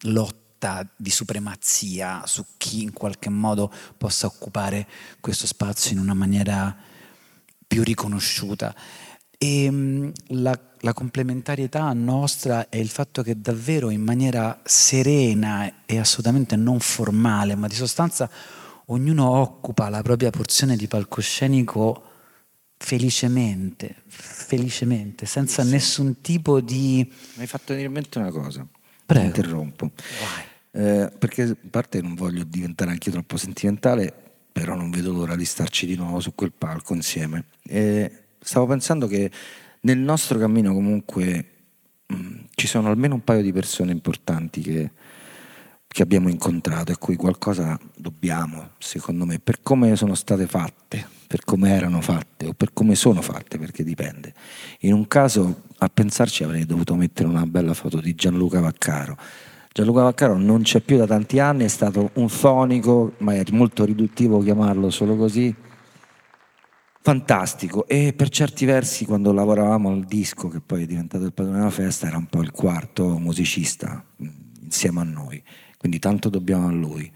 lotta 0.00 0.86
di 0.94 1.10
supremazia 1.10 2.24
su 2.26 2.44
chi 2.58 2.82
in 2.82 2.92
qualche 2.92 3.30
modo 3.30 3.72
possa 3.96 4.26
occupare 4.26 4.86
questo 5.20 5.46
spazio 5.46 5.92
in 5.92 5.98
una 5.98 6.14
maniera 6.14 6.76
più 7.66 7.82
riconosciuta. 7.82 8.74
E 9.38 9.70
mh, 9.70 10.12
la, 10.28 10.58
la 10.80 10.92
complementarietà 10.92 11.92
nostra 11.92 12.68
è 12.68 12.76
il 12.76 12.88
fatto 12.88 13.22
che 13.22 13.40
davvero 13.40 13.90
in 13.90 14.02
maniera 14.02 14.60
serena 14.64 15.84
e 15.84 15.98
assolutamente 15.98 16.56
non 16.56 16.80
formale, 16.80 17.54
ma 17.54 17.66
di 17.66 17.74
sostanza, 17.74 18.30
ognuno 18.86 19.28
occupa 19.28 19.88
la 19.88 20.02
propria 20.02 20.30
porzione 20.30 20.76
di 20.76 20.86
palcoscenico 20.86 22.02
felicemente, 22.78 24.02
felicemente, 24.06 25.26
senza 25.26 25.62
nessun 25.64 26.20
tipo 26.20 26.60
di... 26.60 27.10
Mi 27.34 27.42
hai 27.42 27.46
fatto 27.46 27.68
venire 27.68 27.86
in 27.86 27.92
mente 27.94 28.18
una 28.18 28.30
cosa, 28.30 28.66
Prego. 29.06 29.26
Interrompo. 29.26 29.90
Eh, 30.72 31.10
perché 31.16 31.42
a 31.42 31.56
parte 31.70 32.02
non 32.02 32.14
voglio 32.14 32.44
diventare 32.44 32.90
anche 32.90 33.10
troppo 33.10 33.36
sentimentale, 33.36 34.12
però 34.52 34.74
non 34.74 34.90
vedo 34.90 35.12
l'ora 35.12 35.36
di 35.36 35.44
starci 35.44 35.86
di 35.86 35.94
nuovo 35.94 36.20
su 36.20 36.34
quel 36.34 36.52
palco 36.52 36.92
insieme. 36.92 37.44
E 37.62 38.25
stavo 38.40 38.66
pensando 38.66 39.06
che 39.06 39.30
nel 39.80 39.98
nostro 39.98 40.38
cammino 40.38 40.72
comunque 40.72 41.44
mh, 42.06 42.44
ci 42.54 42.66
sono 42.66 42.88
almeno 42.88 43.14
un 43.14 43.24
paio 43.24 43.42
di 43.42 43.52
persone 43.52 43.92
importanti 43.92 44.60
che, 44.60 44.90
che 45.86 46.02
abbiamo 46.02 46.28
incontrato 46.28 46.92
e 46.92 46.98
cui 46.98 47.16
qualcosa 47.16 47.78
dobbiamo, 47.96 48.70
secondo 48.78 49.24
me, 49.24 49.38
per 49.38 49.62
come 49.62 49.94
sono 49.96 50.14
state 50.14 50.46
fatte, 50.46 51.06
per 51.26 51.44
come 51.44 51.70
erano 51.70 52.00
fatte 52.00 52.46
o 52.46 52.52
per 52.52 52.72
come 52.72 52.94
sono 52.94 53.22
fatte, 53.22 53.58
perché 53.58 53.82
dipende. 53.84 54.34
In 54.80 54.92
un 54.92 55.06
caso, 55.06 55.62
a 55.78 55.88
pensarci, 55.88 56.44
avrei 56.44 56.64
dovuto 56.64 56.94
mettere 56.94 57.28
una 57.28 57.46
bella 57.46 57.74
foto 57.74 58.00
di 58.00 58.14
Gianluca 58.14 58.60
Vaccaro. 58.60 59.16
Gianluca 59.72 60.02
Vaccaro 60.02 60.38
non 60.38 60.62
c'è 60.62 60.80
più 60.80 60.96
da 60.96 61.06
tanti 61.06 61.38
anni, 61.38 61.64
è 61.64 61.68
stato 61.68 62.10
un 62.14 62.28
fonico, 62.28 63.12
ma 63.18 63.34
è 63.34 63.44
molto 63.50 63.84
riduttivo 63.84 64.40
chiamarlo 64.40 64.88
solo 64.90 65.16
così, 65.16 65.54
fantastico. 67.06 67.86
E 67.86 68.12
per 68.14 68.30
certi 68.30 68.64
versi 68.64 69.04
quando 69.04 69.32
lavoravamo 69.32 69.90
al 69.90 70.04
disco 70.04 70.48
che 70.48 70.60
poi 70.60 70.82
è 70.82 70.86
diventato 70.86 71.24
il 71.24 71.32
padrone 71.32 71.58
della 71.58 71.70
festa 71.70 72.08
era 72.08 72.16
un 72.16 72.26
po' 72.26 72.42
il 72.42 72.50
quarto 72.50 73.16
musicista 73.18 74.04
mm, 74.20 74.28
insieme 74.62 75.00
a 75.02 75.04
noi. 75.04 75.40
Quindi 75.78 76.00
tanto 76.00 76.28
dobbiamo 76.28 76.66
a 76.66 76.72
lui. 76.72 77.08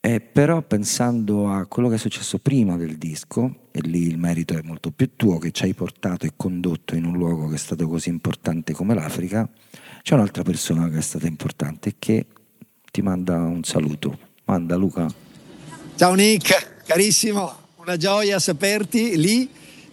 Eh, 0.00 0.20
però 0.20 0.62
pensando 0.62 1.48
a 1.48 1.66
quello 1.66 1.88
che 1.88 1.94
è 1.94 1.98
successo 1.98 2.40
prima 2.40 2.76
del 2.76 2.98
disco 2.98 3.68
e 3.70 3.80
lì 3.82 4.08
il 4.08 4.18
merito 4.18 4.58
è 4.58 4.62
molto 4.64 4.90
più 4.90 5.14
tuo 5.14 5.38
che 5.38 5.52
ci 5.52 5.62
hai 5.62 5.74
portato 5.74 6.26
e 6.26 6.32
condotto 6.34 6.96
in 6.96 7.04
un 7.04 7.16
luogo 7.16 7.46
che 7.46 7.54
è 7.54 7.58
stato 7.58 7.86
così 7.86 8.08
importante 8.08 8.72
come 8.72 8.92
l'Africa 8.94 9.48
c'è 10.02 10.14
un'altra 10.14 10.42
persona 10.42 10.88
che 10.88 10.98
è 10.98 11.00
stata 11.00 11.28
importante 11.28 11.90
e 11.90 11.94
che 12.00 12.26
ti 12.90 13.02
manda 13.02 13.36
un 13.36 13.62
saluto. 13.62 14.18
Manda 14.46 14.74
Luca. 14.74 15.06
Ciao 15.94 16.14
Nick. 16.14 16.82
Carissimo 16.84 17.61
una 17.82 17.96
gioia 17.96 18.38
saperti 18.38 19.16
lì. 19.16 19.48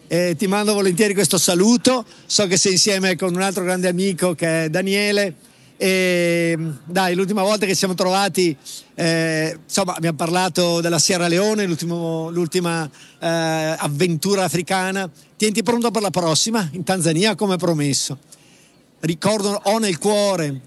Eh, 0.08 0.36
ti 0.38 0.46
mando 0.46 0.76
volentieri 0.76 1.16
questo 1.16 1.40
saluto. 1.40 2.06
So 2.28 2.46
che 2.46 2.56
sei 2.56 2.74
insieme 2.74 3.16
con 3.16 3.34
un 3.34 3.42
altro 3.42 3.64
grande 3.64 3.88
amico 3.88 4.36
che 4.36 4.66
è 4.66 4.70
Daniele. 4.70 5.34
E 5.76 6.56
dai, 6.86 7.16
l'ultima 7.16 7.42
volta 7.42 7.66
che 7.66 7.74
siamo 7.74 7.96
trovati, 7.96 8.56
eh, 8.94 9.58
insomma, 9.64 9.96
abbiamo 9.96 10.18
parlato 10.18 10.82
della 10.82 11.00
Sierra 11.00 11.28
Leone, 11.28 11.66
l'ultima 11.66 12.88
eh, 13.20 13.28
avventura 13.28 14.44
africana. 14.44 15.10
Tienti 15.36 15.64
pronto 15.64 15.90
per 15.90 16.04
la 16.04 16.12
prossima 16.12 16.70
in 16.74 16.84
Tanzania, 16.84 17.34
come 17.34 17.58
promesso. 17.58 18.20
Ricordo, 19.00 19.60
ho 19.64 19.80
nel 19.80 19.98
cuore 19.98 20.62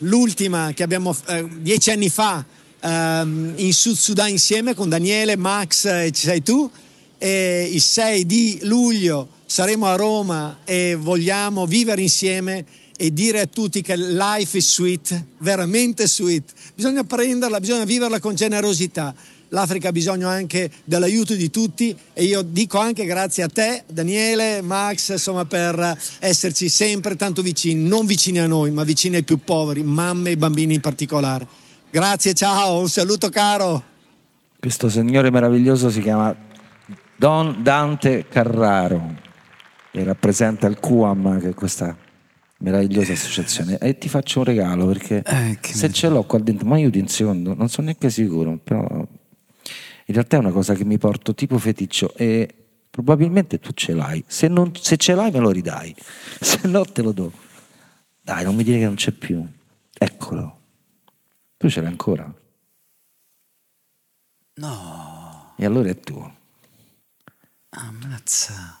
l'ultima 0.00 0.72
che 0.74 0.82
abbiamo 0.82 1.16
eh, 1.28 1.48
dieci 1.58 1.90
anni 1.90 2.10
fa 2.10 2.44
um, 2.82 3.52
in 3.56 3.72
Sud 3.72 3.96
Sudan 3.96 4.28
insieme 4.28 4.74
con 4.74 4.88
Daniele, 4.88 5.36
Max 5.36 5.84
e 5.86 6.10
ci 6.12 6.26
sei 6.26 6.42
tu. 6.42 6.70
E 7.18 7.68
il 7.72 7.80
6 7.80 8.26
di 8.26 8.58
luglio 8.62 9.28
saremo 9.46 9.86
a 9.86 9.96
Roma 9.96 10.58
e 10.64 10.96
vogliamo 10.96 11.66
vivere 11.66 12.02
insieme 12.02 12.64
e 12.96 13.12
dire 13.12 13.40
a 13.40 13.46
tutti 13.46 13.82
che 13.82 13.96
life 13.96 14.56
is 14.56 14.74
sweet, 14.74 15.24
veramente 15.38 16.06
sweet. 16.08 16.52
Bisogna 16.74 17.04
prenderla, 17.04 17.60
bisogna 17.60 17.84
viverla 17.84 18.20
con 18.20 18.34
generosità. 18.34 19.14
L'Africa 19.50 19.88
ha 19.88 19.92
bisogno 19.92 20.28
anche 20.28 20.70
dell'aiuto 20.84 21.34
di 21.34 21.50
tutti 21.50 21.96
e 22.12 22.24
io 22.24 22.42
dico 22.42 22.78
anche 22.78 23.04
grazie 23.04 23.44
a 23.44 23.48
te, 23.48 23.84
Daniele, 23.86 24.60
Max, 24.60 25.10
insomma, 25.10 25.44
per 25.44 25.96
esserci 26.18 26.68
sempre 26.68 27.14
tanto 27.14 27.42
vicini, 27.42 27.86
non 27.86 28.06
vicini 28.06 28.40
a 28.40 28.46
noi, 28.46 28.72
ma 28.72 28.82
vicini 28.82 29.16
ai 29.16 29.22
più 29.22 29.38
poveri, 29.38 29.84
mamme 29.84 30.30
e 30.30 30.36
bambini 30.36 30.74
in 30.74 30.80
particolare. 30.80 31.46
Grazie, 31.96 32.34
ciao, 32.34 32.80
un 32.80 32.90
saluto 32.90 33.30
caro. 33.30 33.82
Questo 34.60 34.90
signore 34.90 35.30
meraviglioso 35.30 35.88
si 35.88 36.02
chiama 36.02 36.36
Don 37.16 37.62
Dante 37.62 38.26
Carraro 38.28 39.14
e 39.92 40.04
rappresenta 40.04 40.66
il 40.66 40.78
QAM, 40.78 41.40
che 41.40 41.48
è 41.48 41.54
questa 41.54 41.96
meravigliosa 42.58 43.14
associazione. 43.14 43.78
E 43.78 43.96
ti 43.96 44.10
faccio 44.10 44.40
un 44.40 44.44
regalo 44.44 44.84
perché 44.84 45.22
eh, 45.24 45.58
se 45.62 45.90
ce 45.90 46.10
l'ho 46.10 46.24
qua 46.24 46.38
dentro, 46.38 46.68
ma 46.68 46.76
io 46.76 46.90
ti 46.90 46.98
insecondo, 46.98 47.54
non 47.54 47.70
sono 47.70 47.86
neanche 47.86 48.10
sicuro, 48.10 48.58
però 48.62 48.82
in 48.84 50.14
realtà 50.14 50.36
è 50.36 50.40
una 50.40 50.50
cosa 50.50 50.74
che 50.74 50.84
mi 50.84 50.98
porto 50.98 51.34
tipo 51.34 51.56
feticcio 51.56 52.12
e 52.14 52.46
probabilmente 52.90 53.58
tu 53.58 53.70
ce 53.72 53.94
l'hai. 53.94 54.22
Se, 54.26 54.48
non, 54.48 54.70
se 54.78 54.98
ce 54.98 55.14
l'hai 55.14 55.30
me 55.30 55.38
lo 55.38 55.50
ridai, 55.50 55.96
se 56.40 56.60
no 56.64 56.84
te 56.84 57.00
lo 57.00 57.12
do. 57.12 57.32
Dai, 58.20 58.44
non 58.44 58.54
mi 58.54 58.64
dire 58.64 58.80
che 58.80 58.84
non 58.84 58.96
c'è 58.96 59.12
più. 59.12 59.42
Eccolo. 59.98 60.55
Tu 61.56 61.68
ce 61.68 61.80
l'hai 61.80 61.90
ancora? 61.90 62.32
No. 64.54 65.54
E 65.56 65.64
allora 65.64 65.88
è 65.88 65.98
tuo. 66.00 66.34
Ammazza. 67.70 68.80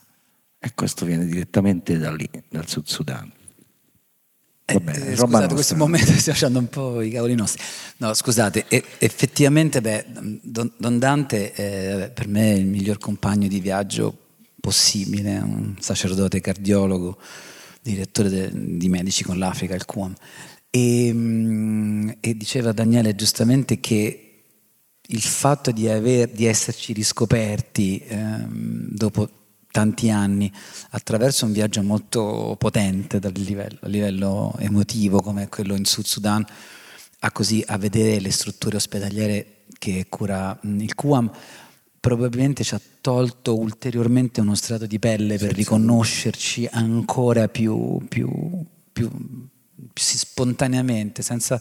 E 0.58 0.74
questo 0.74 1.04
viene 1.04 1.26
direttamente 1.26 1.98
da 1.98 2.12
lì, 2.12 2.28
dal 2.48 2.68
Sud 2.68 2.86
Sudan. 2.86 3.32
Eh, 4.68 4.80
bene, 4.80 5.12
eh, 5.12 5.16
scusate, 5.16 5.54
questo 5.54 5.76
momento 5.76 6.10
stiamo 6.18 6.38
facendo 6.38 6.58
un 6.58 6.68
po' 6.68 7.00
i 7.00 7.10
cavoli 7.10 7.34
nostri. 7.34 7.62
No, 7.98 8.12
scusate, 8.12 8.64
e, 8.66 8.82
effettivamente, 8.98 9.80
beh, 9.80 10.06
Don, 10.42 10.72
Don 10.76 10.98
Dante 10.98 11.52
è 11.52 12.10
per 12.12 12.26
me 12.26 12.50
il 12.54 12.66
miglior 12.66 12.98
compagno 12.98 13.46
di 13.46 13.60
viaggio 13.60 14.16
possibile, 14.60 15.38
un 15.38 15.76
sacerdote 15.78 16.40
cardiologo, 16.40 17.16
direttore 17.80 18.28
de, 18.28 18.50
di 18.52 18.88
Medici 18.88 19.22
con 19.22 19.38
l'Africa, 19.38 19.76
il 19.76 19.84
QAM. 19.84 20.12
E, 20.76 21.10
mm, 21.10 22.10
e 22.20 22.36
diceva 22.36 22.72
Daniele 22.72 23.14
giustamente 23.14 23.80
che 23.80 24.42
il 25.08 25.22
fatto 25.22 25.70
di, 25.70 25.88
aver, 25.88 26.28
di 26.28 26.44
esserci 26.44 26.92
riscoperti 26.92 28.02
ehm, 28.06 28.88
dopo 28.90 29.26
tanti 29.70 30.10
anni 30.10 30.52
attraverso 30.90 31.46
un 31.46 31.52
viaggio 31.52 31.82
molto 31.82 32.56
potente 32.58 33.20
livello, 33.36 33.78
a 33.80 33.88
livello 33.88 34.54
emotivo 34.58 35.20
come 35.20 35.48
quello 35.48 35.74
in 35.76 35.86
Sud 35.86 36.04
Sudan 36.04 36.44
a, 37.20 37.32
così, 37.32 37.64
a 37.66 37.78
vedere 37.78 38.20
le 38.20 38.30
strutture 38.30 38.76
ospedaliere 38.76 39.64
che 39.78 40.06
cura 40.10 40.58
il 40.62 40.94
QAM 40.94 41.30
probabilmente 42.00 42.64
ci 42.64 42.74
ha 42.74 42.80
tolto 43.00 43.58
ulteriormente 43.58 44.42
uno 44.42 44.54
strato 44.54 44.86
di 44.86 44.98
pelle 44.98 45.38
per 45.38 45.54
riconoscerci 45.54 46.68
ancora 46.70 47.48
più, 47.48 47.98
più, 48.08 48.28
più 48.92 49.10
spontaneamente, 49.94 51.22
senza 51.22 51.60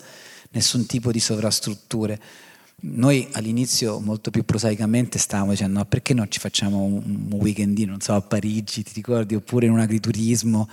nessun 0.52 0.86
tipo 0.86 1.12
di 1.12 1.20
sovrastrutture. 1.20 2.20
Noi 2.82 3.28
all'inizio 3.34 4.00
molto 4.00 4.32
più 4.32 4.44
prosaicamente 4.44 5.18
stavamo 5.18 5.52
dicendo 5.52 5.80
no, 5.80 5.86
perché 5.86 6.14
non 6.14 6.30
ci 6.30 6.40
facciamo 6.40 6.84
un 6.84 7.28
weekendino, 7.32 7.92
non 7.92 8.02
so, 8.02 8.14
a 8.14 8.22
Parigi, 8.22 8.84
ti 8.84 8.92
ricordi, 8.96 9.36
oppure 9.36 9.66
in 9.66 9.72
un 9.72 9.80
agriturismo, 9.80 10.70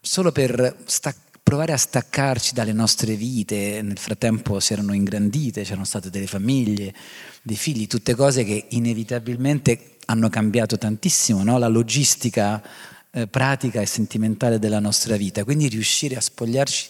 solo 0.00 0.32
per 0.32 0.76
staccare 0.84 1.26
provare 1.48 1.72
a 1.72 1.78
staccarci 1.78 2.52
dalle 2.52 2.74
nostre 2.74 3.14
vite, 3.14 3.80
nel 3.80 3.96
frattempo 3.96 4.60
si 4.60 4.74
erano 4.74 4.92
ingrandite, 4.92 5.62
c'erano 5.62 5.86
state 5.86 6.10
delle 6.10 6.26
famiglie, 6.26 6.92
dei 7.40 7.56
figli, 7.56 7.86
tutte 7.86 8.14
cose 8.14 8.44
che 8.44 8.66
inevitabilmente 8.68 9.96
hanno 10.04 10.28
cambiato 10.28 10.76
tantissimo, 10.76 11.42
no? 11.42 11.56
la 11.56 11.68
logistica 11.68 12.62
eh, 13.10 13.26
pratica 13.26 13.80
e 13.80 13.86
sentimentale 13.86 14.58
della 14.58 14.80
nostra 14.80 15.16
vita. 15.16 15.44
Quindi 15.44 15.68
riuscire 15.68 16.16
a 16.16 16.20
spogliarci 16.20 16.88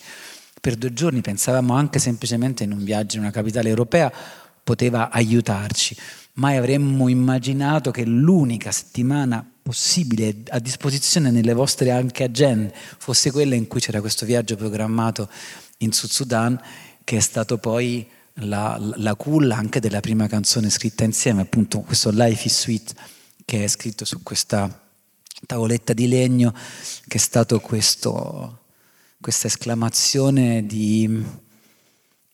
per 0.61 0.77
due 0.77 0.93
giorni, 0.93 1.21
pensavamo 1.21 1.75
anche 1.75 1.99
semplicemente 1.99 2.65
in 2.65 2.73
un 2.73 2.83
viaggio 2.83 3.17
in 3.17 3.23
una 3.23 3.31
capitale 3.31 3.69
europea, 3.69 4.13
poteva 4.63 5.11
aiutarci. 5.11 5.97
Mai 6.35 6.57
avremmo 6.57 7.09
immaginato 7.09 7.91
che 7.91 8.05
l'unica 8.05 8.71
settimana 8.71 9.47
possibile 9.63 10.43
a 10.49 10.59
disposizione 10.59 11.31
nelle 11.31 11.53
vostre 11.53 11.91
anche 11.91 12.25
agende 12.25 12.73
fosse 12.99 13.31
quella 13.31 13.55
in 13.55 13.67
cui 13.67 13.81
c'era 13.81 14.01
questo 14.01 14.25
viaggio 14.25 14.57
programmato 14.57 15.29
in 15.79 15.93
Sud 15.93 16.11
Sudan, 16.11 16.61
che 17.05 17.17
è 17.17 17.21
stato 17.21 17.59
poi 17.59 18.07
la, 18.41 18.79
la 18.97 19.15
culla 19.15 19.57
anche 19.57 19.81
della 19.81 20.01
prima 20.01 20.27
canzone 20.27 20.71
scritta 20.71 21.05
insieme, 21.05 21.43
appunto 21.43 21.81
questo 21.81 22.11
Life 22.11 22.47
is 22.47 22.61
Sweet, 22.61 22.95
che 23.45 23.65
è 23.65 23.69
scritto 23.69 24.05
su 24.05 24.23
questa 24.23 24.88
tavoletta 25.47 25.93
di 25.93 26.09
legno 26.09 26.53
che 27.07 27.17
è 27.17 27.21
stato 27.21 27.61
questo, 27.61 28.61
questa 29.21 29.47
esclamazione 29.47 30.67
di 30.67 31.25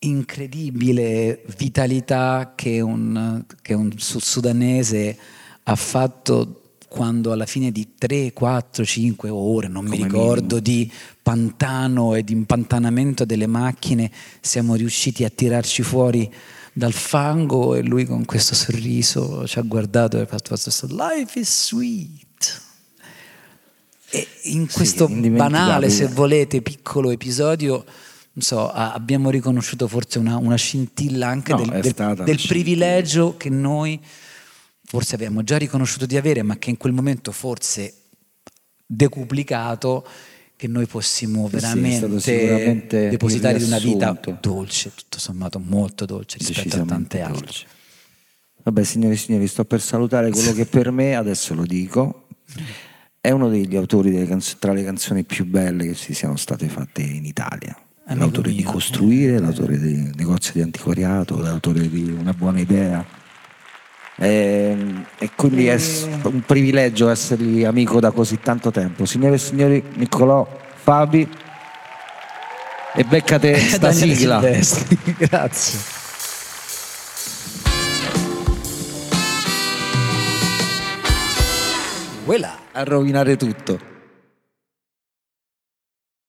incredibile 0.01 1.43
vitalità 1.57 2.53
che 2.55 2.81
un, 2.81 3.45
che 3.63 3.75
un 3.75 3.93
sudanese 3.99 5.19
ha 5.63 5.77
fatto 5.77 6.61
quando 6.95 7.33
alla 7.33 7.47
fine 7.47 7.73
di 7.73 7.95
3, 7.99 8.33
4, 8.33 8.85
5 8.85 9.29
ore, 9.29 9.67
non 9.67 9.85
Come 9.85 9.97
mi 9.97 10.03
ricordo, 10.05 10.61
minimo. 10.61 10.61
di 10.61 10.93
pantano 11.21 12.15
e 12.15 12.23
di 12.23 12.33
impantanamento 12.33 13.25
delle 13.25 13.49
macchine, 13.49 14.09
siamo 14.41 14.77
riusciti 14.77 15.25
a 15.25 15.29
tirarci 15.29 15.83
fuori 15.83 16.33
dal 16.73 16.93
fango 16.93 17.75
e 17.75 17.83
lui 17.83 18.05
con 18.05 18.25
questo 18.25 18.55
sorriso 18.55 19.45
ci 19.47 19.59
ha 19.59 19.63
guardato 19.63 20.19
e 20.19 20.21
ha 20.21 20.27
fatto 20.27 20.51
questo 20.57 20.87
Life 20.87 21.37
is 21.37 21.67
sweet. 21.67 22.63
E 24.15 24.29
in 24.43 24.69
questo 24.71 25.09
sì, 25.09 25.31
banale, 25.31 25.91
se 25.91 26.07
volete, 26.07 26.63
piccolo 26.63 27.11
episodio, 27.11 27.85
non 28.33 28.43
so, 28.43 28.71
abbiamo 28.71 29.31
riconosciuto 29.31 29.89
forse 29.89 30.19
una, 30.19 30.37
una 30.37 30.57
scintilla 30.57 31.29
anche 31.29 31.53
no, 31.53 31.65
del, 31.65 31.81
del, 31.81 32.23
del 32.25 32.41
privilegio 32.47 33.37
che 33.37 33.49
noi 33.49 34.01
forse 34.85 35.15
abbiamo 35.17 35.43
già 35.43 35.57
riconosciuto 35.57 36.07
di 36.07 36.17
avere, 36.17 36.43
ma 36.43 36.57
che 36.57 36.71
in 36.71 36.77
quel 36.77 36.93
momento 36.93 37.33
forse 37.33 37.95
decuplicato 38.87 40.07
che 40.57 40.69
noi 40.69 40.87
possiamo 40.87 41.49
veramente 41.49 42.21
sì, 42.21 43.09
depositare 43.09 43.59
di 43.59 43.65
una 43.65 43.79
vita 43.79 44.19
dolce, 44.41 44.93
tutto 44.95 45.19
sommato 45.19 45.59
molto 45.59 46.05
dolce 46.05 46.39
rispetto 46.39 46.77
a 46.81 46.85
tante 46.85 47.21
altre. 47.21 47.41
Dolce. 47.41 47.67
Vabbè, 48.63 48.83
signori 48.85 49.15
e 49.15 49.19
signori, 49.19 49.47
sto 49.47 49.65
per 49.65 49.81
salutare 49.81 50.31
quello 50.31 50.53
che 50.55 50.65
per 50.67 50.91
me, 50.91 51.17
adesso 51.17 51.55
lo 51.55 51.65
dico, 51.65 52.29
è 53.25 53.31
uno 53.31 53.49
degli 53.49 53.75
autori 53.75 54.11
delle 54.11 54.27
canz- 54.27 54.59
tra 54.59 54.75
le 54.75 54.85
canzoni 54.85 55.25
più 55.25 55.47
belle 55.47 55.87
che 55.87 55.95
si 55.95 56.13
siano 56.13 56.37
state 56.37 56.69
fatte 56.69 57.01
in 57.01 57.25
Italia. 57.25 57.75
È 58.07 58.15
l'autore 58.15 58.49
mio, 58.49 58.59
di 58.59 58.63
costruire, 58.65 59.37
eh, 59.37 59.39
l'autore 59.39 59.79
di 59.79 60.13
negozio 60.15 60.53
di 60.53 60.61
antiquariato, 60.61 61.41
l'autore 61.41 61.89
di 61.89 62.15
una 62.21 62.35
buona 62.35 62.61
idea. 62.61 63.03
E, 64.17 64.77
e 65.17 65.31
quindi 65.35 65.69
è 65.69 65.81
un 66.25 66.43
privilegio 66.45 67.09
essergli 67.09 67.65
amico 67.65 67.99
da 67.99 68.11
così 68.11 68.41
tanto 68.41 68.71
tempo. 68.71 69.07
Signore 69.07 69.37
e 69.37 69.39
signori, 69.39 69.83
Niccolò 69.95 70.47
Fabi 70.83 71.27
e 72.95 73.05
beccate 73.05 73.57
sta 73.73 73.91
sigla. 73.91 74.39
Grazie. 75.17 75.79
Quella 82.27 82.64
a 82.77 82.83
rovinare 82.83 83.37
tutto. 83.37 83.94